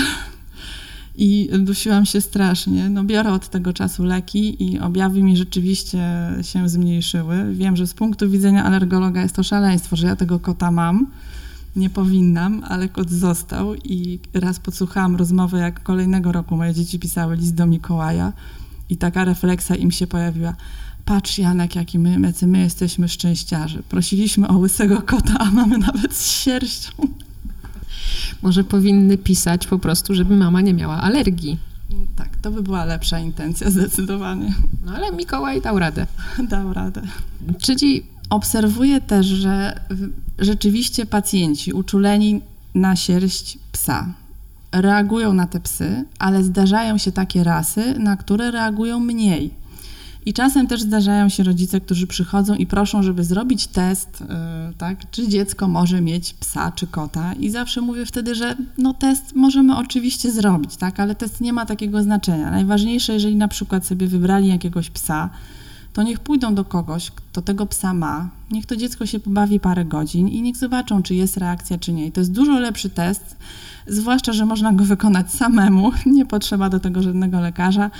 i 1.17 1.51
dusiłam 1.59 2.07
się 2.07 2.21
strasznie. 2.21 2.91
No 2.91 3.05
biorę 3.05 3.33
od 3.33 3.49
tego 3.49 3.73
czasu 3.73 4.05
leki 4.05 4.65
i 4.65 4.79
objawy 4.79 5.23
mi 5.23 5.37
rzeczywiście 5.37 6.01
się 6.43 6.69
zmniejszyły. 6.69 7.55
Wiem, 7.55 7.77
że 7.77 7.87
z 7.87 7.95
punktu 7.95 8.31
widzenia 8.31 8.65
alergologa 8.65 9.23
jest 9.23 9.37
to 9.37 9.43
szaleństwo, 9.43 9.97
że 9.97 10.07
ja 10.07 10.17
tego 10.17 10.39
kota 10.39 10.71
mam. 10.71 11.07
Nie 11.77 11.91
powinnam, 11.91 12.63
ale 12.69 12.89
kot 12.89 13.11
został 13.11 13.75
i 13.75 14.19
raz 14.35 14.61
podsłuchałam 14.61 15.17
rozmowę, 15.17 15.59
jak 15.59 15.83
kolejnego 15.83 16.33
roku 16.33 16.57
moje 16.57 16.75
dzieci 16.75 16.99
pisały 16.99 17.37
list 17.37 17.55
do 17.55 17.67
Mikołaja 17.67 18.33
i 18.89 18.97
taka 18.97 19.25
refleksja 19.25 19.77
im 19.77 19.91
się 19.91 20.07
pojawiła. 20.07 20.55
Patrz 21.11 21.39
Janek, 21.39 21.77
jaki 21.77 21.99
my, 21.99 22.21
jacy 22.21 22.47
my 22.47 22.59
jesteśmy 22.59 23.09
szczęściarzy. 23.09 23.83
Prosiliśmy 23.83 24.49
o 24.49 24.59
łysego 24.59 25.03
kota, 25.03 25.39
a 25.39 25.51
mamy 25.51 25.79
nawet 25.79 26.15
z 26.15 26.31
sierścią. 26.31 26.93
Może 28.43 28.65
powinny 28.65 29.19
pisać 29.19 29.67
po 29.67 29.79
prostu, 29.79 30.15
żeby 30.15 30.37
mama 30.37 30.61
nie 30.61 30.75
miała 30.75 31.01
alergii. 31.01 31.59
Tak, 32.17 32.37
to 32.37 32.51
by 32.51 32.63
była 32.63 32.85
lepsza 32.85 33.19
intencja 33.19 33.71
zdecydowanie. 33.71 34.55
No 34.85 34.93
ale 34.93 35.13
Mikołaj 35.13 35.61
dał 35.61 35.79
radę. 35.79 36.07
Dał 36.49 36.73
radę. 36.73 37.03
Czyli 37.59 38.03
obserwuję 38.31 39.01
też, 39.01 39.27
że 39.27 39.81
rzeczywiście 40.39 41.07
pacjenci 41.07 41.73
uczuleni 41.73 42.41
na 42.75 42.97
sierść 42.97 43.59
psa 43.73 44.15
reagują 44.73 45.33
na 45.33 45.47
te 45.47 45.61
psy, 45.61 46.05
ale 46.19 46.45
zdarzają 46.45 46.99
się 46.99 47.13
takie 47.13 47.45
rasy, 47.45 47.99
na 47.99 48.17
które 48.17 48.51
reagują 48.51 49.01
mniej. 49.01 49.60
I 50.27 50.33
czasem 50.33 50.67
też 50.67 50.83
zdarzają 50.83 51.29
się 51.29 51.43
rodzice, 51.43 51.81
którzy 51.81 52.07
przychodzą 52.07 52.55
i 52.55 52.67
proszą, 52.67 53.03
żeby 53.03 53.25
zrobić 53.25 53.67
test, 53.67 54.21
yy, 54.21 54.75
tak, 54.79 55.11
czy 55.11 55.29
dziecko 55.29 55.69
może 55.69 56.01
mieć 56.01 56.35
psa 56.35 56.73
czy 56.73 56.87
kota. 56.87 57.33
I 57.33 57.51
zawsze 57.51 57.81
mówię 57.81 58.07
wtedy, 58.07 58.35
że 58.35 58.57
no 58.79 58.95
test 58.95 59.35
możemy 59.35 59.77
oczywiście 59.77 60.33
zrobić, 60.33 60.77
tak, 60.77 61.01
ale 61.01 61.15
test 61.15 61.41
nie 61.41 61.53
ma 61.53 61.67
takiego 61.67 62.03
znaczenia. 62.03 62.51
Najważniejsze, 62.51 63.13
jeżeli 63.13 63.37
na 63.37 63.49
przykład 63.49 63.87
sobie 63.87 64.07
wybrali 64.07 64.49
jakiegoś 64.49 64.91
psa, 64.91 65.31
to 66.01 66.05
niech 66.05 66.21
pójdą 66.21 66.55
do 66.55 66.65
kogoś, 66.65 67.11
kto 67.11 67.43
tego 67.43 67.67
psa 67.67 67.95
ma, 67.95 68.29
niech 68.51 68.67
to 68.67 68.77
dziecko 68.77 69.07
się 69.07 69.21
pobawi 69.21 69.61
parę 69.61 69.85
godzin 69.85 70.29
i 70.29 70.43
niech 70.43 70.57
zobaczą, 70.57 71.03
czy 71.03 71.15
jest 71.15 71.37
reakcja, 71.37 71.79
czy 71.79 71.93
nie. 71.93 72.07
I 72.07 72.13
to 72.13 72.21
jest 72.21 72.33
dużo 72.33 72.61
lepszy 72.61 72.91
test, 72.91 73.37
zwłaszcza, 73.87 74.33
że 74.33 74.47
można 74.47 74.73
go 74.73 74.85
wykonać 74.95 75.33
samemu, 75.33 75.93
nie 76.07 76.27
potrzeba 76.27 76.69
do 76.71 76.81
tego 76.81 77.03
żadnego 77.03 77.41
lekarza, 77.41 77.91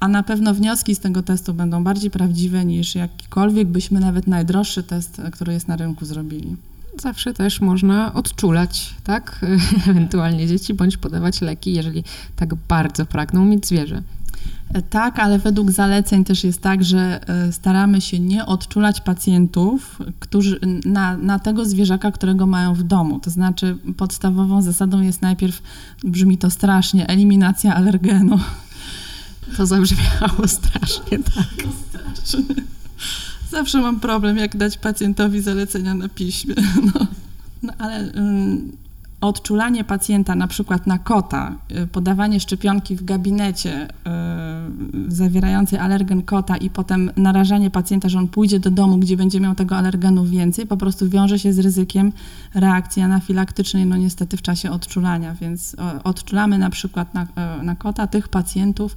a 0.00 0.08
na 0.08 0.22
pewno 0.22 0.54
wnioski 0.54 0.94
z 0.94 0.98
tego 0.98 1.22
testu 1.22 1.54
będą 1.54 1.84
bardziej 1.84 2.10
prawdziwe 2.10 2.64
niż 2.64 2.94
jakikolwiek 2.94 3.68
byśmy 3.68 4.00
nawet 4.00 4.26
najdroższy 4.26 4.82
test, 4.82 5.22
który 5.32 5.52
jest 5.52 5.68
na 5.68 5.76
rynku, 5.76 6.04
zrobili. 6.04 6.56
Zawsze 6.98 7.34
też 7.34 7.60
można 7.60 8.14
odczulać, 8.14 8.94
tak? 9.04 9.46
Ewentualnie 9.90 10.46
dzieci, 10.46 10.74
bądź 10.74 10.96
podawać 10.96 11.40
leki, 11.40 11.72
jeżeli 11.72 12.04
tak 12.36 12.54
bardzo 12.54 13.06
pragną 13.06 13.44
mieć 13.44 13.66
zwierzę. 13.66 14.02
Tak, 14.90 15.18
ale 15.18 15.38
według 15.38 15.70
zaleceń 15.70 16.24
też 16.24 16.44
jest 16.44 16.62
tak, 16.62 16.84
że 16.84 17.28
e, 17.28 17.52
staramy 17.52 18.00
się 18.00 18.18
nie 18.18 18.46
odczulać 18.46 19.00
pacjentów 19.00 19.98
którzy, 20.18 20.60
na, 20.84 21.16
na 21.16 21.38
tego 21.38 21.64
zwierzaka, 21.64 22.12
którego 22.12 22.46
mają 22.46 22.74
w 22.74 22.82
domu. 22.82 23.20
To 23.20 23.30
znaczy, 23.30 23.76
podstawową 23.96 24.62
zasadą 24.62 25.00
jest 25.00 25.22
najpierw, 25.22 25.62
brzmi 26.04 26.38
to 26.38 26.50
strasznie, 26.50 27.06
eliminacja 27.06 27.74
alergenu. 27.74 28.38
To 29.56 29.66
zabrzmiało 29.66 30.48
strasznie, 30.48 31.18
tak. 31.18 31.66
Strasznie. 31.88 32.54
Zawsze 33.50 33.80
mam 33.80 34.00
problem, 34.00 34.36
jak 34.36 34.56
dać 34.56 34.78
pacjentowi 34.78 35.40
zalecenia 35.40 35.94
na 35.94 36.08
piśmie. 36.08 36.54
No, 36.94 37.06
no 37.62 37.72
ale. 37.78 38.12
Um, 38.12 38.72
odczulanie 39.20 39.84
pacjenta 39.84 40.34
na 40.34 40.46
przykład 40.46 40.86
na 40.86 40.98
kota, 40.98 41.56
y, 41.70 41.86
podawanie 41.86 42.40
szczepionki 42.40 42.96
w 42.96 43.04
gabinecie, 43.04 43.84
y, 43.86 43.88
zawierającej 45.08 45.78
alergen 45.78 46.22
kota 46.22 46.56
i 46.56 46.70
potem 46.70 47.10
narażanie 47.16 47.70
pacjenta, 47.70 48.08
że 48.08 48.18
on 48.18 48.28
pójdzie 48.28 48.60
do 48.60 48.70
domu, 48.70 48.98
gdzie 48.98 49.16
będzie 49.16 49.40
miał 49.40 49.54
tego 49.54 49.76
alergenu 49.76 50.24
więcej, 50.24 50.66
po 50.66 50.76
prostu 50.76 51.08
wiąże 51.08 51.38
się 51.38 51.52
z 51.52 51.58
ryzykiem 51.58 52.12
reakcji 52.54 53.02
anafilaktycznej, 53.02 53.86
no 53.86 53.96
niestety 53.96 54.36
w 54.36 54.42
czasie 54.42 54.70
odczulania, 54.70 55.34
więc 55.40 55.76
odczulamy 56.04 56.58
na 56.58 56.70
przykład 56.70 57.14
na, 57.14 57.26
na 57.62 57.74
kota 57.74 58.06
tych 58.06 58.28
pacjentów, 58.28 58.96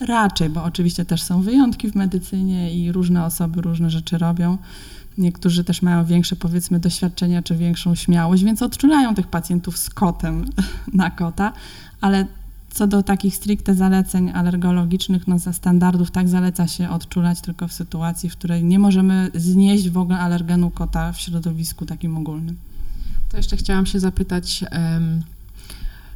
raczej, 0.00 0.50
bo 0.50 0.64
oczywiście 0.64 1.04
też 1.04 1.22
są 1.22 1.42
wyjątki 1.42 1.90
w 1.90 1.94
medycynie 1.94 2.74
i 2.74 2.92
różne 2.92 3.24
osoby 3.24 3.60
różne 3.60 3.90
rzeczy 3.90 4.18
robią. 4.18 4.58
Niektórzy 5.18 5.64
też 5.64 5.82
mają 5.82 6.04
większe, 6.04 6.36
powiedzmy, 6.36 6.80
doświadczenia 6.80 7.42
czy 7.42 7.56
większą 7.56 7.94
śmiałość, 7.94 8.44
więc 8.44 8.62
odczulają 8.62 9.14
tych 9.14 9.26
pacjentów 9.26 9.78
z 9.78 9.90
kotem 9.90 10.44
na 10.94 11.10
kota, 11.10 11.52
ale 12.00 12.26
co 12.74 12.86
do 12.86 13.02
takich 13.02 13.36
stricte 13.36 13.74
zaleceń 13.74 14.30
alergologicznych, 14.30 15.28
no 15.28 15.38
za 15.38 15.52
standardów 15.52 16.10
tak 16.10 16.28
zaleca 16.28 16.66
się 16.66 16.90
odczulać 16.90 17.40
tylko 17.40 17.68
w 17.68 17.72
sytuacji, 17.72 18.30
w 18.30 18.36
której 18.36 18.64
nie 18.64 18.78
możemy 18.78 19.30
znieść 19.34 19.90
w 19.90 19.98
ogóle 19.98 20.18
alergenu 20.18 20.70
kota 20.70 21.12
w 21.12 21.20
środowisku 21.20 21.86
takim 21.86 22.16
ogólnym. 22.16 22.56
To 23.28 23.36
jeszcze 23.36 23.56
chciałam 23.56 23.86
się 23.86 24.00
zapytać, 24.00 24.64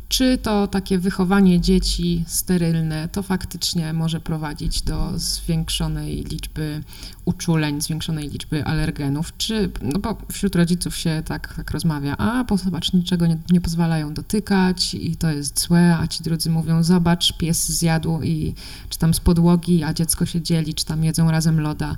czy 0.09 0.39
to 0.39 0.67
takie 0.67 0.99
wychowanie 0.99 1.61
dzieci 1.61 2.25
sterylne 2.27 3.09
to 3.09 3.23
faktycznie 3.23 3.93
może 3.93 4.21
prowadzić 4.21 4.83
do 4.83 5.13
zwiększonej 5.19 6.25
liczby 6.25 6.83
uczuleń, 7.25 7.81
zwiększonej 7.81 8.29
liczby 8.29 8.65
alergenów? 8.65 9.37
Czy, 9.37 9.71
no 9.83 9.99
bo 9.99 10.17
wśród 10.33 10.57
rodziców 10.57 10.97
się 10.97 11.23
tak, 11.25 11.55
tak 11.55 11.71
rozmawia, 11.71 12.17
a 12.17 12.45
bo 12.45 12.57
zobacz, 12.57 12.93
niczego 12.93 13.27
nie, 13.27 13.39
nie 13.51 13.61
pozwalają 13.61 14.15
dotykać 14.15 14.95
i 14.95 15.17
to 15.17 15.31
jest 15.31 15.61
złe, 15.61 15.97
a 16.01 16.07
ci 16.07 16.23
drudzy 16.23 16.51
mówią, 16.51 16.83
zobacz, 16.83 17.33
pies 17.33 17.69
zjadł 17.69 18.23
i 18.23 18.55
czy 18.89 18.99
tam 18.99 19.15
z 19.15 19.21
podłogi, 19.21 19.85
a 19.85 19.95
dziecko 19.95 20.27
się 20.27 20.43
dzieli, 20.43 20.75
czy 20.75 20.85
tam 20.85 21.05
jedzą 21.05 21.31
razem 21.31 21.61
loda 21.61 21.97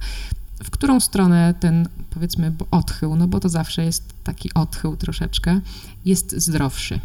w 0.64 0.70
którą 0.70 1.00
stronę 1.00 1.54
ten, 1.60 1.88
powiedzmy, 2.10 2.52
odchył, 2.70 3.16
no 3.16 3.28
bo 3.28 3.40
to 3.40 3.48
zawsze 3.48 3.84
jest 3.84 4.12
taki 4.24 4.54
odchył 4.54 4.96
troszeczkę, 4.96 5.60
jest 6.04 6.36
zdrowszy. 6.36 7.00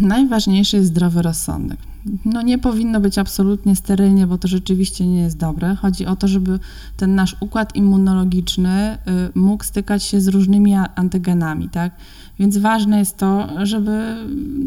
Najważniejszy 0.00 0.76
jest 0.76 0.88
zdrowy 0.88 1.22
rozsądek. 1.22 1.78
No 2.24 2.42
nie 2.42 2.58
powinno 2.58 3.00
być 3.00 3.18
absolutnie 3.18 3.76
sterylnie, 3.76 4.26
bo 4.26 4.38
to 4.38 4.48
rzeczywiście 4.48 5.06
nie 5.06 5.20
jest 5.20 5.36
dobre. 5.36 5.74
Chodzi 5.74 6.06
o 6.06 6.16
to, 6.16 6.28
żeby 6.28 6.58
ten 6.96 7.14
nasz 7.14 7.36
układ 7.40 7.76
immunologiczny 7.76 8.98
y, 9.34 9.38
mógł 9.38 9.64
stykać 9.64 10.04
się 10.04 10.20
z 10.20 10.28
różnymi 10.28 10.74
antygenami, 10.74 11.68
tak? 11.68 11.92
Więc 12.38 12.58
ważne 12.58 12.98
jest 12.98 13.16
to, 13.16 13.48
żeby, 13.66 14.16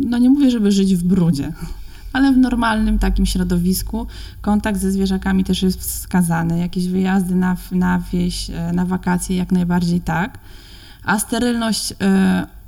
no 0.05 0.17
nie 0.17 0.29
mówię, 0.29 0.51
żeby 0.51 0.71
żyć 0.71 0.95
w 0.95 1.03
brudzie, 1.03 1.53
ale 2.13 2.33
w 2.33 2.37
normalnym 2.37 2.99
takim 2.99 3.25
środowisku. 3.25 4.07
Kontakt 4.41 4.79
ze 4.79 4.91
zwierzakami 4.91 5.43
też 5.43 5.61
jest 5.61 5.79
wskazany. 5.79 6.59
Jakieś 6.59 6.87
wyjazdy 6.87 7.35
na, 7.35 7.57
na 7.71 8.03
wieś, 8.11 8.49
y, 8.49 8.53
na 8.73 8.85
wakacje 8.85 9.35
jak 9.35 9.51
najbardziej 9.51 10.01
tak. 10.01 10.39
A 11.03 11.19
sterylność 11.19 11.91
y, 11.91 11.95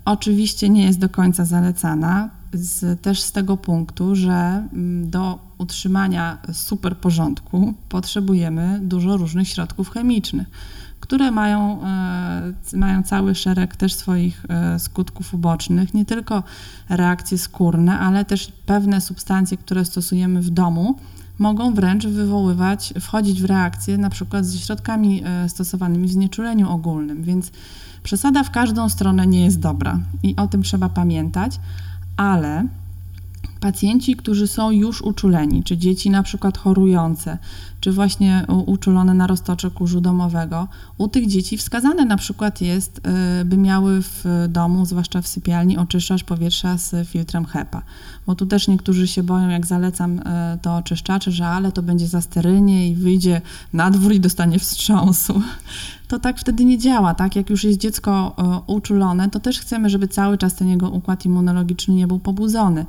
oczywiście 0.05 0.69
nie 0.69 0.85
jest 0.85 0.99
do 0.99 1.09
końca 1.09 1.45
zalecana 1.45 2.29
z, 2.55 3.01
też 3.01 3.21
z 3.21 3.31
tego 3.31 3.57
punktu, 3.57 4.15
że 4.15 4.33
mm, 4.73 5.09
do 5.09 5.39
utrzymania 5.57 6.37
super 6.53 6.97
porządku 6.97 7.73
potrzebujemy 7.89 8.79
dużo 8.83 9.17
różnych 9.17 9.47
środków 9.47 9.89
chemicznych, 9.89 10.47
które 10.99 11.31
mają, 11.31 11.83
e, 11.83 12.53
mają 12.73 13.03
cały 13.03 13.35
szereg 13.35 13.75
też 13.75 13.93
swoich 13.93 14.45
e, 14.49 14.79
skutków 14.79 15.33
ubocznych, 15.33 15.93
nie 15.93 16.05
tylko 16.05 16.43
reakcje 16.89 17.37
skórne, 17.37 17.99
ale 17.99 18.25
też 18.25 18.51
pewne 18.65 19.01
substancje, 19.01 19.57
które 19.57 19.85
stosujemy 19.85 20.41
w 20.41 20.49
domu, 20.49 20.95
mogą 21.37 21.73
wręcz 21.73 22.07
wywoływać, 22.07 22.93
wchodzić 23.01 23.41
w 23.41 23.45
reakcję 23.45 23.97
na 23.97 24.09
przykład 24.09 24.45
ze 24.45 24.57
środkami 24.57 25.23
e, 25.25 25.49
stosowanymi 25.49 26.07
w 26.07 26.11
znieczuleniu 26.11 26.69
ogólnym, 26.69 27.23
więc 27.23 27.51
przesada 28.03 28.43
w 28.43 28.51
każdą 28.51 28.89
stronę 28.89 29.27
nie 29.27 29.45
jest 29.45 29.59
dobra 29.59 29.99
i 30.23 30.35
o 30.35 30.47
tym 30.47 30.63
trzeba 30.63 30.89
pamiętać 30.89 31.59
ale 32.17 32.67
pacjenci, 33.65 34.15
którzy 34.15 34.47
są 34.47 34.71
już 34.71 35.01
uczuleni, 35.01 35.63
czy 35.63 35.77
dzieci 35.77 36.09
na 36.09 36.23
przykład 36.23 36.57
chorujące, 36.57 37.37
czy 37.79 37.91
właśnie 37.91 38.45
uczulone 38.65 39.13
na 39.13 39.27
roztocze 39.27 39.71
kurzu 39.71 40.01
domowego, 40.01 40.67
u 40.97 41.07
tych 41.07 41.27
dzieci 41.27 41.57
wskazane 41.57 42.05
na 42.05 42.17
przykład 42.17 42.61
jest, 42.61 43.01
y, 43.41 43.45
by 43.45 43.57
miały 43.57 44.01
w 44.01 44.45
domu, 44.49 44.85
zwłaszcza 44.85 45.21
w 45.21 45.27
sypialni, 45.27 45.77
oczyszczacz 45.77 46.23
powietrza 46.23 46.77
z 46.77 47.07
filtrem 47.07 47.45
HEPA. 47.45 47.81
Bo 48.27 48.35
tu 48.35 48.45
też 48.45 48.67
niektórzy 48.67 49.07
się 49.07 49.23
boją, 49.23 49.49
jak 49.49 49.65
zalecam 49.65 50.19
y, 50.19 50.23
to 50.61 50.75
oczyszczacze, 50.75 51.31
że 51.31 51.47
ale 51.47 51.71
to 51.71 51.81
będzie 51.81 52.07
za 52.07 52.21
sterylnie 52.21 52.89
i 52.89 52.95
wyjdzie 52.95 53.41
na 53.73 53.91
dwór 53.91 54.13
i 54.13 54.19
dostanie 54.19 54.59
wstrząsu. 54.59 55.41
To 56.07 56.19
tak 56.19 56.39
wtedy 56.39 56.65
nie 56.65 56.77
działa, 56.77 57.13
tak? 57.13 57.35
Jak 57.35 57.49
już 57.49 57.63
jest 57.63 57.79
dziecko 57.79 58.35
y, 58.67 58.71
uczulone, 58.71 59.29
to 59.29 59.39
też 59.39 59.59
chcemy, 59.59 59.89
żeby 59.89 60.07
cały 60.07 60.37
czas 60.37 60.55
ten 60.55 60.67
jego 60.67 60.89
układ 60.89 61.25
immunologiczny 61.25 61.93
nie 61.93 62.07
był 62.07 62.19
pobudzony. 62.19 62.85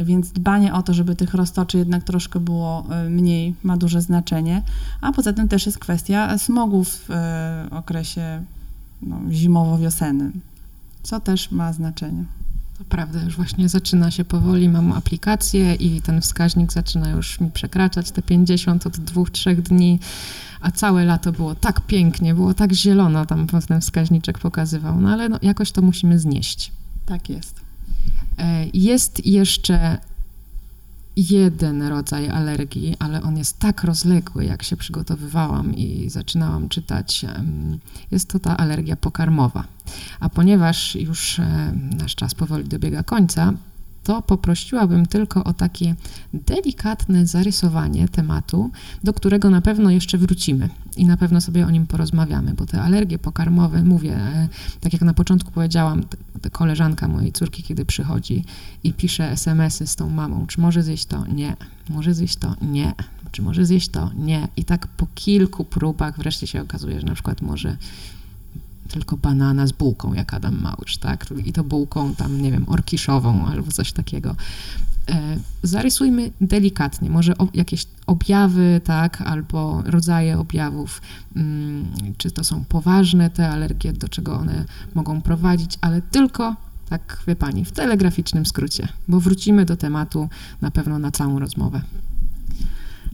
Więc 0.00 0.32
dbanie 0.32 0.74
o 0.74 0.82
to, 0.82 0.94
żeby 0.94 1.16
tych 1.16 1.34
roztoczy 1.34 1.78
jednak 1.78 2.04
troszkę 2.04 2.40
było 2.40 2.86
e, 2.90 3.10
mniej, 3.10 3.54
ma 3.62 3.76
duże 3.76 4.02
znaczenie. 4.02 4.62
A 5.00 5.12
poza 5.12 5.32
tym 5.32 5.48
też 5.48 5.66
jest 5.66 5.78
kwestia 5.78 6.38
smogu 6.38 6.84
w 6.84 7.10
e, 7.10 7.66
okresie 7.70 8.42
no, 9.02 9.20
zimowo-wiosennym, 9.30 10.32
co 11.02 11.20
też 11.20 11.50
ma 11.50 11.72
znaczenie. 11.72 12.24
To 12.78 12.84
prawda, 12.84 13.22
już 13.22 13.36
właśnie 13.36 13.68
zaczyna 13.68 14.10
się 14.10 14.24
powoli, 14.24 14.68
mam 14.68 14.92
aplikację 14.92 15.74
i 15.74 16.02
ten 16.02 16.20
wskaźnik 16.20 16.72
zaczyna 16.72 17.10
już 17.10 17.40
mi 17.40 17.50
przekraczać 17.50 18.10
te 18.10 18.22
50 18.22 18.86
od 18.86 18.96
dwóch, 18.96 19.30
trzech 19.30 19.62
dni, 19.62 19.98
a 20.60 20.70
całe 20.70 21.04
lato 21.04 21.32
było 21.32 21.54
tak 21.54 21.80
pięknie, 21.80 22.34
było 22.34 22.54
tak 22.54 22.72
zielono, 22.72 23.26
tam 23.26 23.46
ten 23.46 23.80
wskaźniczek 23.80 24.38
pokazywał, 24.38 25.00
no 25.00 25.08
ale 25.08 25.28
no, 25.28 25.38
jakoś 25.42 25.72
to 25.72 25.82
musimy 25.82 26.18
znieść. 26.18 26.72
Tak 27.06 27.28
jest. 27.28 27.65
E, 28.38 28.66
jest 28.74 29.26
jeszcze 29.26 29.98
jeden 31.16 31.82
rodzaj 31.82 32.28
alergii, 32.28 32.96
ale 32.98 33.22
on 33.22 33.36
jest 33.38 33.58
tak 33.58 33.84
rozległy, 33.84 34.44
jak 34.44 34.62
się 34.62 34.76
przygotowywałam 34.76 35.74
i 35.74 36.10
zaczynałam 36.10 36.68
czytać. 36.68 37.24
Jest 38.10 38.28
to 38.28 38.38
ta 38.38 38.56
alergia 38.56 38.96
pokarmowa. 38.96 39.64
A 40.20 40.28
ponieważ 40.28 40.94
już 40.94 41.38
e, 41.38 41.72
nasz 41.98 42.14
czas 42.14 42.34
powoli 42.34 42.64
dobiega 42.64 43.02
końca, 43.02 43.52
to 44.06 44.22
poprosiłabym 44.22 45.06
tylko 45.06 45.44
o 45.44 45.52
takie 45.52 45.94
delikatne 46.34 47.26
zarysowanie 47.26 48.08
tematu, 48.08 48.70
do 49.04 49.12
którego 49.12 49.50
na 49.50 49.60
pewno 49.60 49.90
jeszcze 49.90 50.18
wrócimy 50.18 50.68
i 50.96 51.06
na 51.06 51.16
pewno 51.16 51.40
sobie 51.40 51.66
o 51.66 51.70
nim 51.70 51.86
porozmawiamy, 51.86 52.54
bo 52.54 52.66
te 52.66 52.82
alergie 52.82 53.18
pokarmowe, 53.18 53.82
mówię, 53.82 54.16
e, 54.16 54.48
tak 54.80 54.92
jak 54.92 55.02
na 55.02 55.14
początku 55.14 55.50
powiedziałam, 55.50 56.02
koleżanka 56.52 57.08
mojej 57.08 57.32
córki, 57.32 57.62
kiedy 57.62 57.84
przychodzi 57.84 58.44
i 58.84 58.92
pisze 58.92 59.30
SMS-y 59.30 59.86
z 59.86 59.96
tą 59.96 60.10
mamą, 60.10 60.46
czy 60.46 60.60
może 60.60 60.82
zjeść 60.82 61.06
to? 61.06 61.26
Nie. 61.26 61.56
Może 61.90 62.14
zjeść 62.14 62.36
to? 62.36 62.54
Nie. 62.62 62.94
Czy 63.32 63.42
może 63.42 63.66
zjeść 63.66 63.88
to? 63.88 64.10
Nie. 64.16 64.48
I 64.56 64.64
tak 64.64 64.86
po 64.86 65.06
kilku 65.14 65.64
próbach 65.64 66.18
wreszcie 66.18 66.46
się 66.46 66.62
okazuje, 66.62 67.00
że 67.00 67.06
na 67.06 67.14
przykład 67.14 67.42
może 67.42 67.76
tylko 68.96 69.16
banana 69.16 69.66
z 69.66 69.72
bułką, 69.72 70.14
jak 70.14 70.34
Adam 70.34 70.60
Małysz, 70.62 70.98
tak? 70.98 71.26
I 71.44 71.52
to 71.52 71.64
bułką 71.64 72.14
tam, 72.14 72.42
nie 72.42 72.52
wiem, 72.52 72.64
orkiszową 72.68 73.46
albo 73.46 73.72
coś 73.72 73.92
takiego. 73.92 74.36
E, 75.08 75.36
zarysujmy 75.62 76.32
delikatnie, 76.40 77.10
może 77.10 77.34
jakieś 77.54 77.86
objawy, 78.06 78.80
tak, 78.84 79.20
albo 79.20 79.82
rodzaje 79.86 80.38
objawów, 80.38 81.02
mm, 81.36 81.86
czy 82.16 82.30
to 82.30 82.44
są 82.44 82.64
poważne 82.64 83.30
te 83.30 83.48
alergie, 83.48 83.92
do 83.92 84.08
czego 84.08 84.38
one 84.38 84.64
mogą 84.94 85.22
prowadzić, 85.22 85.78
ale 85.80 86.02
tylko, 86.02 86.56
tak 86.88 87.22
wie 87.26 87.36
pani, 87.36 87.64
w 87.64 87.72
telegraficznym 87.72 88.46
skrócie, 88.46 88.88
bo 89.08 89.20
wrócimy 89.20 89.64
do 89.64 89.76
tematu 89.76 90.28
na 90.60 90.70
pewno 90.70 90.98
na 90.98 91.10
całą 91.10 91.38
rozmowę. 91.38 91.80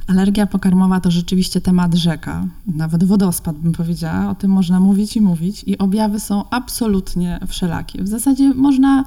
Alergia 0.06 0.46
pokarmowa 0.46 1.00
to 1.00 1.10
rzeczywiście 1.10 1.60
temat 1.60 1.94
rzeka, 1.94 2.46
nawet 2.66 3.04
wodospad 3.04 3.58
bym 3.58 3.72
powiedziała, 3.72 4.30
o 4.30 4.34
tym 4.34 4.50
można 4.50 4.80
mówić 4.80 5.16
i 5.16 5.20
mówić 5.20 5.64
i 5.66 5.78
objawy 5.78 6.20
są 6.20 6.50
absolutnie 6.50 7.40
wszelakie. 7.48 8.02
W 8.02 8.08
zasadzie 8.08 8.54
można 8.54 9.04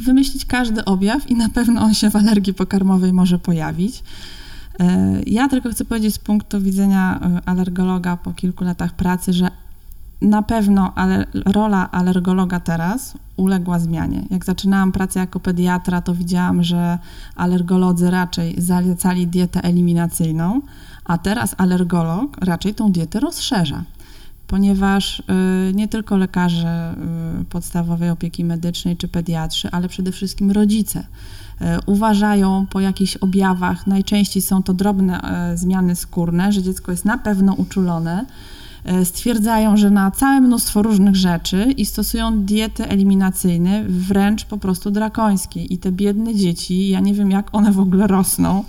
wymyślić 0.00 0.44
każdy 0.44 0.84
objaw 0.84 1.30
i 1.30 1.34
na 1.34 1.48
pewno 1.48 1.80
on 1.80 1.94
się 1.94 2.10
w 2.10 2.16
alergii 2.16 2.54
pokarmowej 2.54 3.12
może 3.12 3.38
pojawić. 3.38 4.02
E, 4.80 5.20
ja 5.26 5.48
tylko 5.48 5.70
chcę 5.70 5.84
powiedzieć 5.84 6.14
z 6.14 6.18
punktu 6.18 6.60
widzenia 6.60 7.20
e, 7.22 7.48
alergologa 7.48 8.16
po 8.16 8.32
kilku 8.32 8.64
latach 8.64 8.94
pracy, 8.94 9.32
że 9.32 9.50
na 10.22 10.42
pewno 10.42 10.92
ale, 10.94 11.26
rola 11.46 11.90
alergologa 11.90 12.60
teraz 12.60 13.14
uległa 13.36 13.78
zmianie. 13.78 14.24
Jak 14.30 14.44
zaczynałam 14.44 14.92
pracę 14.92 15.20
jako 15.20 15.40
pediatra, 15.40 16.00
to 16.00 16.14
widziałam, 16.14 16.62
że 16.62 16.98
alergolodzy 17.36 18.10
raczej 18.10 18.60
zalecali 18.60 19.26
dietę 19.26 19.62
eliminacyjną, 19.62 20.60
a 21.04 21.18
teraz 21.18 21.54
alergolog 21.58 22.36
raczej 22.40 22.74
tą 22.74 22.92
dietę 22.92 23.20
rozszerza. 23.20 23.84
ponieważ 24.50 25.22
nie 25.74 25.88
tylko 25.88 26.16
lekarze 26.16 26.94
podstawowej 27.50 28.10
opieki 28.10 28.44
medycznej 28.44 28.96
czy 28.96 29.08
pediatrzy, 29.08 29.70
ale 29.70 29.88
przede 29.88 30.12
wszystkim 30.12 30.50
rodzice 30.50 31.06
uważają 31.86 32.66
po 32.70 32.80
jakichś 32.80 33.16
objawach, 33.16 33.86
najczęściej 33.86 34.42
są 34.42 34.62
to 34.62 34.74
drobne 34.74 35.20
zmiany 35.54 35.96
skórne, 35.96 36.52
że 36.52 36.62
dziecko 36.62 36.90
jest 36.90 37.04
na 37.04 37.18
pewno 37.18 37.54
uczulone 37.54 38.26
stwierdzają, 39.04 39.76
że 39.76 39.90
na 39.90 40.10
całe 40.10 40.40
mnóstwo 40.40 40.82
różnych 40.82 41.16
rzeczy 41.16 41.74
i 41.76 41.86
stosują 41.86 42.42
diety 42.42 42.88
eliminacyjne 42.88 43.84
wręcz 43.88 44.44
po 44.44 44.58
prostu 44.58 44.90
drakońskie. 44.90 45.64
I 45.64 45.78
te 45.78 45.92
biedne 45.92 46.34
dzieci, 46.34 46.88
ja 46.88 47.00
nie 47.00 47.14
wiem 47.14 47.30
jak 47.30 47.48
one 47.52 47.72
w 47.72 47.80
ogóle 47.80 48.06
rosną 48.06 48.64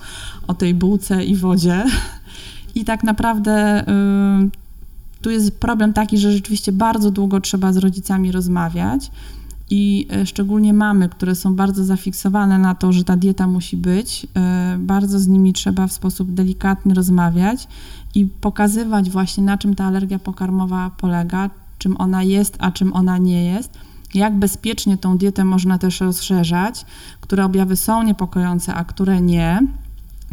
o 0.48 0.54
tej 0.54 0.74
bułce 0.74 1.26
i 1.26 1.36
wodzie. 1.36 1.84
I 2.76 2.86
tak 2.86 3.04
naprawdę 3.04 3.82
y, 3.82 5.22
tu 5.22 5.30
jest 5.30 5.60
problem 5.60 5.94
taki, 5.94 6.18
że 6.18 6.32
rzeczywiście 6.32 6.72
bardzo 6.72 7.12
długo 7.12 7.42
trzeba 7.42 7.74
z 7.74 7.78
rodzicami 7.78 8.32
rozmawiać 8.32 9.12
i 9.72 10.08
e, 10.12 10.26
szczególnie 10.26 10.74
mamy, 10.74 11.10
które 11.10 11.36
są 11.36 11.56
bardzo 11.56 11.84
zafiksowane 11.84 12.58
na 12.58 12.76
to, 12.76 12.92
że 12.94 13.04
ta 13.04 13.18
dieta 13.18 13.48
musi 13.48 13.78
być, 13.78 14.28
e, 14.36 14.78
bardzo 14.80 15.20
z 15.20 15.28
nimi 15.28 15.54
trzeba 15.54 15.88
w 15.88 15.92
sposób 15.92 16.32
delikatny 16.32 16.94
rozmawiać 16.94 17.68
i 18.16 18.26
pokazywać 18.26 19.10
właśnie 19.10 19.44
na 19.44 19.58
czym 19.58 19.76
ta 19.76 19.86
alergia 19.86 20.20
pokarmowa 20.20 20.92
polega, 20.98 21.50
czym 21.78 21.98
ona 21.98 22.24
jest, 22.24 22.58
a 22.60 22.72
czym 22.72 22.94
ona 22.94 23.18
nie 23.18 23.46
jest. 23.46 23.78
Jak 24.14 24.36
bezpiecznie 24.36 24.98
tą 24.98 25.18
dietę 25.18 25.46
można 25.46 25.78
też 25.78 26.02
rozszerzać, 26.02 26.86
które 27.22 27.46
objawy 27.46 27.76
są 27.76 28.04
niepokojące, 28.04 28.74
a 28.74 28.86
które 28.86 29.22
nie 29.22 29.60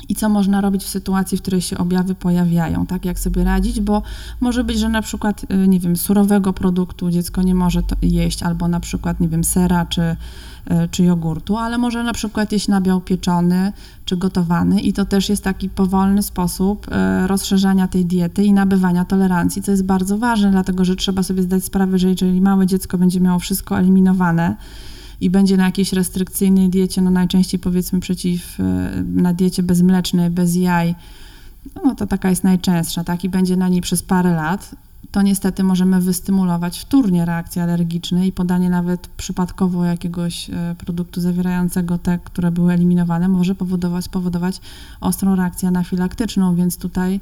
i 0.09 0.15
co 0.15 0.29
można 0.29 0.61
robić 0.61 0.85
w 0.85 0.89
sytuacji, 0.89 1.39
w 1.39 1.43
której 1.43 1.61
się 1.61 1.79
objawy 1.79 2.15
pojawiają, 2.15 2.87
tak, 2.87 3.05
jak 3.05 3.19
sobie 3.19 3.45
radzić, 3.45 3.81
bo 3.81 4.03
może 4.41 4.65
być, 4.65 4.79
że 4.79 4.89
na 4.89 5.03
przykład, 5.03 5.47
y, 5.65 5.69
nie 5.69 5.81
wiem, 5.81 5.97
surowego 5.97 6.53
produktu 6.53 7.11
dziecko 7.11 7.43
nie 7.43 7.55
może 7.55 7.83
jeść, 8.03 8.43
albo 8.43 8.69
na 8.69 8.81
przykład, 8.81 9.21
nie 9.21 9.29
wiem, 9.29 9.45
sera 9.45 9.87
czy, 9.87 10.01
y, 10.03 10.89
czy 10.91 11.05
jogurtu, 11.05 11.57
ale 11.57 11.79
może 11.79 12.03
na 12.03 12.13
przykład 12.13 12.53
jeść 12.53 12.69
nabiał 12.69 13.01
pieczony 13.01 13.73
czy 14.05 14.17
gotowany 14.17 14.81
i 14.81 14.93
to 14.93 15.05
też 15.05 15.29
jest 15.29 15.45
taki 15.45 15.69
powolny 15.69 16.23
sposób 16.23 16.87
y, 16.89 17.27
rozszerzania 17.27 17.89
tej 17.89 18.07
diety 18.07 18.45
i 18.45 18.53
nabywania 18.53 19.05
tolerancji, 19.05 19.63
co 19.63 19.71
jest 19.71 19.85
bardzo 19.85 20.19
ważne, 20.19 20.51
dlatego 20.51 20.85
że 20.85 20.97
trzeba 20.97 21.23
sobie 21.23 21.43
zdać 21.43 21.65
sprawę, 21.65 21.99
że 21.99 22.09
jeżeli 22.09 22.41
małe 22.41 22.67
dziecko 22.67 22.99
będzie 22.99 23.21
miało 23.21 23.39
wszystko 23.39 23.79
eliminowane, 23.79 24.57
i 25.21 25.31
będzie 25.31 25.57
na 25.57 25.65
jakiejś 25.65 25.93
restrykcyjnej 25.93 26.69
diecie, 26.69 27.03
no 27.03 27.11
najczęściej 27.11 27.61
powiedzmy 27.61 28.01
przeciw, 28.01 28.61
e, 28.61 28.63
na 29.07 29.35
diecie 29.35 29.63
bezmlecznej, 29.63 30.31
bez 30.31 30.57
jaj, 30.57 30.95
no 31.85 31.95
to 31.95 32.07
taka 32.07 32.31
jest 32.31 32.45
najczęstsza, 32.45 33.05
tak, 33.05 33.25
i 33.25 33.29
będzie 33.29 33.57
na 33.57 33.69
niej 33.69 33.81
przez 33.81 34.03
parę 34.03 34.33
lat, 34.35 34.75
to 35.11 35.23
niestety 35.23 35.65
możemy 35.65 36.01
wystymulować 36.01 36.79
wtórnie 36.79 37.25
reakcje 37.25 37.63
alergiczne 37.63 38.27
i 38.27 38.33
podanie 38.33 38.71
nawet 38.71 39.09
przypadkowo 39.09 39.85
jakiegoś 39.85 40.51
e, 40.51 40.75
produktu 40.79 41.21
zawierającego 41.21 41.99
te, 41.99 42.19
które 42.19 42.51
były 42.51 42.73
eliminowane, 42.73 43.29
może 43.29 43.55
powodować, 43.55 44.09
powodować 44.09 44.61
ostrą 45.01 45.37
reakcję 45.37 45.69
anafilaktyczną, 45.69 46.55
więc 46.55 46.77
tutaj 46.77 47.21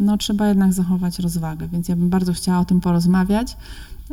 no, 0.00 0.16
trzeba 0.16 0.48
jednak 0.48 0.72
zachować 0.72 1.18
rozwagę. 1.18 1.68
Więc 1.68 1.88
ja 1.88 1.96
bym 1.96 2.10
bardzo 2.10 2.32
chciała 2.32 2.58
o 2.58 2.64
tym 2.64 2.80
porozmawiać 2.80 3.56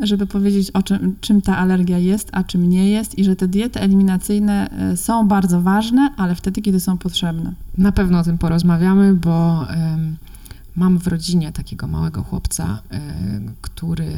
żeby 0.01 0.27
powiedzieć 0.27 0.71
o 0.71 0.83
czym, 0.83 1.15
czym 1.21 1.41
ta 1.41 1.57
alergia 1.57 1.97
jest, 1.97 2.29
a 2.31 2.43
czym 2.43 2.69
nie 2.69 2.89
jest 2.89 3.19
i 3.19 3.23
że 3.23 3.35
te 3.35 3.47
diety 3.47 3.79
eliminacyjne 3.79 4.69
e, 4.69 4.97
są 4.97 5.27
bardzo 5.27 5.61
ważne, 5.61 6.09
ale 6.17 6.35
wtedy, 6.35 6.61
kiedy 6.61 6.79
są 6.79 6.97
potrzebne. 6.97 7.53
Na 7.77 7.91
pewno 7.91 8.19
o 8.19 8.23
tym 8.23 8.37
porozmawiamy, 8.37 9.13
bo 9.13 9.65
mam 10.75 10.99
w 10.99 11.07
rodzinie 11.07 11.51
takiego 11.51 11.87
małego 11.87 12.23
chłopca, 12.23 12.79
y, 12.93 12.97
który 13.61 14.13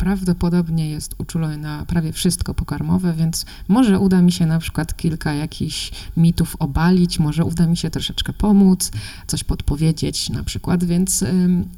prawdopodobnie 0.00 0.90
jest 0.90 1.14
uczulony 1.18 1.56
na 1.56 1.84
prawie 1.86 2.12
wszystko 2.12 2.54
pokarmowe, 2.54 3.12
więc 3.12 3.46
może 3.68 3.98
uda 3.98 4.22
mi 4.22 4.32
się 4.32 4.46
na 4.46 4.58
przykład 4.58 4.96
kilka 4.96 5.34
jakichś 5.34 5.92
mitów 6.16 6.56
obalić, 6.58 7.18
może 7.18 7.44
uda 7.44 7.66
mi 7.66 7.76
się 7.76 7.90
troszeczkę 7.90 8.32
pomóc, 8.32 8.90
coś 9.26 9.44
podpowiedzieć 9.44 10.30
na 10.30 10.44
przykład, 10.44 10.84
więc 10.84 11.24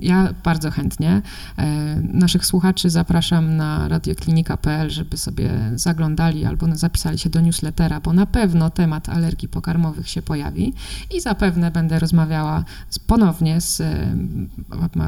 ja 0.00 0.34
bardzo 0.44 0.70
chętnie 0.70 1.22
e, 1.56 1.96
naszych 2.02 2.46
słuchaczy 2.46 2.90
zapraszam 2.90 3.56
na 3.56 3.88
radioklinika.pl, 3.88 4.90
żeby 4.90 5.16
sobie 5.16 5.50
zaglądali 5.74 6.44
albo 6.44 6.66
zapisali 6.76 7.18
się 7.18 7.30
do 7.30 7.40
newslettera, 7.40 8.00
bo 8.00 8.12
na 8.12 8.26
pewno 8.26 8.70
temat 8.70 9.08
alergii 9.08 9.48
pokarmowych 9.48 10.08
się 10.08 10.22
pojawi 10.22 10.74
i 11.16 11.20
zapewne 11.20 11.70
będę 11.70 11.98
rozmawiała 11.98 12.64
ponownie 13.06 13.60
z 13.60 13.82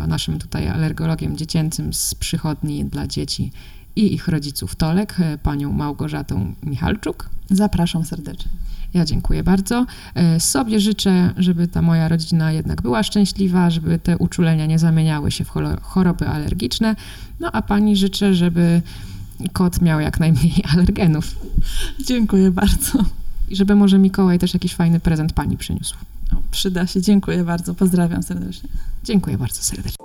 naszym 0.08 0.38
tutaj 0.38 0.68
alergologiem 0.68 1.36
dziecięcym 1.36 1.92
z 1.92 2.14
przychodni 2.14 2.84
dla 2.84 3.03
dzieci 3.07 3.50
i 3.96 4.14
ich 4.14 4.28
rodziców 4.28 4.76
Tolek, 4.76 5.16
e, 5.20 5.38
panią 5.38 5.72
Małgorzatą 5.72 6.55
Michalczuk. 6.62 7.30
Zapraszam 7.50 8.05
serdecznie. 8.05 8.50
Ja 8.94 9.05
dziękuję 9.05 9.42
bardzo. 9.42 9.86
E, 10.14 10.40
sobie 10.40 10.80
życzę, 10.80 11.34
żeby 11.36 11.68
ta 11.68 11.82
moja 11.82 12.09
rodzina 12.09 12.52
jednak 12.52 12.82
była 12.82 13.02
szczęśliwa, 13.02 13.70
żeby 13.70 13.98
te 13.98 14.18
uczulenia 14.18 14.66
nie 14.66 14.78
zamieniały 14.78 15.30
się 15.30 15.44
w 15.44 15.50
choroby 15.82 16.28
alergiczne. 16.28 16.96
No 17.40 17.52
a 17.52 17.62
pani 17.62 17.96
życzę, 17.96 18.34
żeby 18.34 18.82
kot 19.52 19.80
miał 19.80 20.00
jak 20.00 20.20
najmniej 20.20 20.55
alergenów. 20.72 21.36
Dziękuję 22.07 22.50
bardzo. 22.50 23.05
I 23.48 23.57
żeby 23.57 23.74
może 23.74 23.98
Mikołaj 23.98 24.38
też 24.38 24.55
jakiś 24.55 24.74
fajny 24.74 25.00
prezent 25.00 25.32
pani 25.32 25.57
przyniósł. 25.57 25.96
O, 26.32 26.36
przyda 26.50 26.86
się. 26.86 27.02
Dziękuję 27.02 27.44
bardzo. 27.44 27.74
Pozdrawiam 27.74 28.22
serdecznie. 28.22 28.68
Dziękuję 29.05 29.38
bardzo 29.38 29.62
serdecznie. 29.62 30.05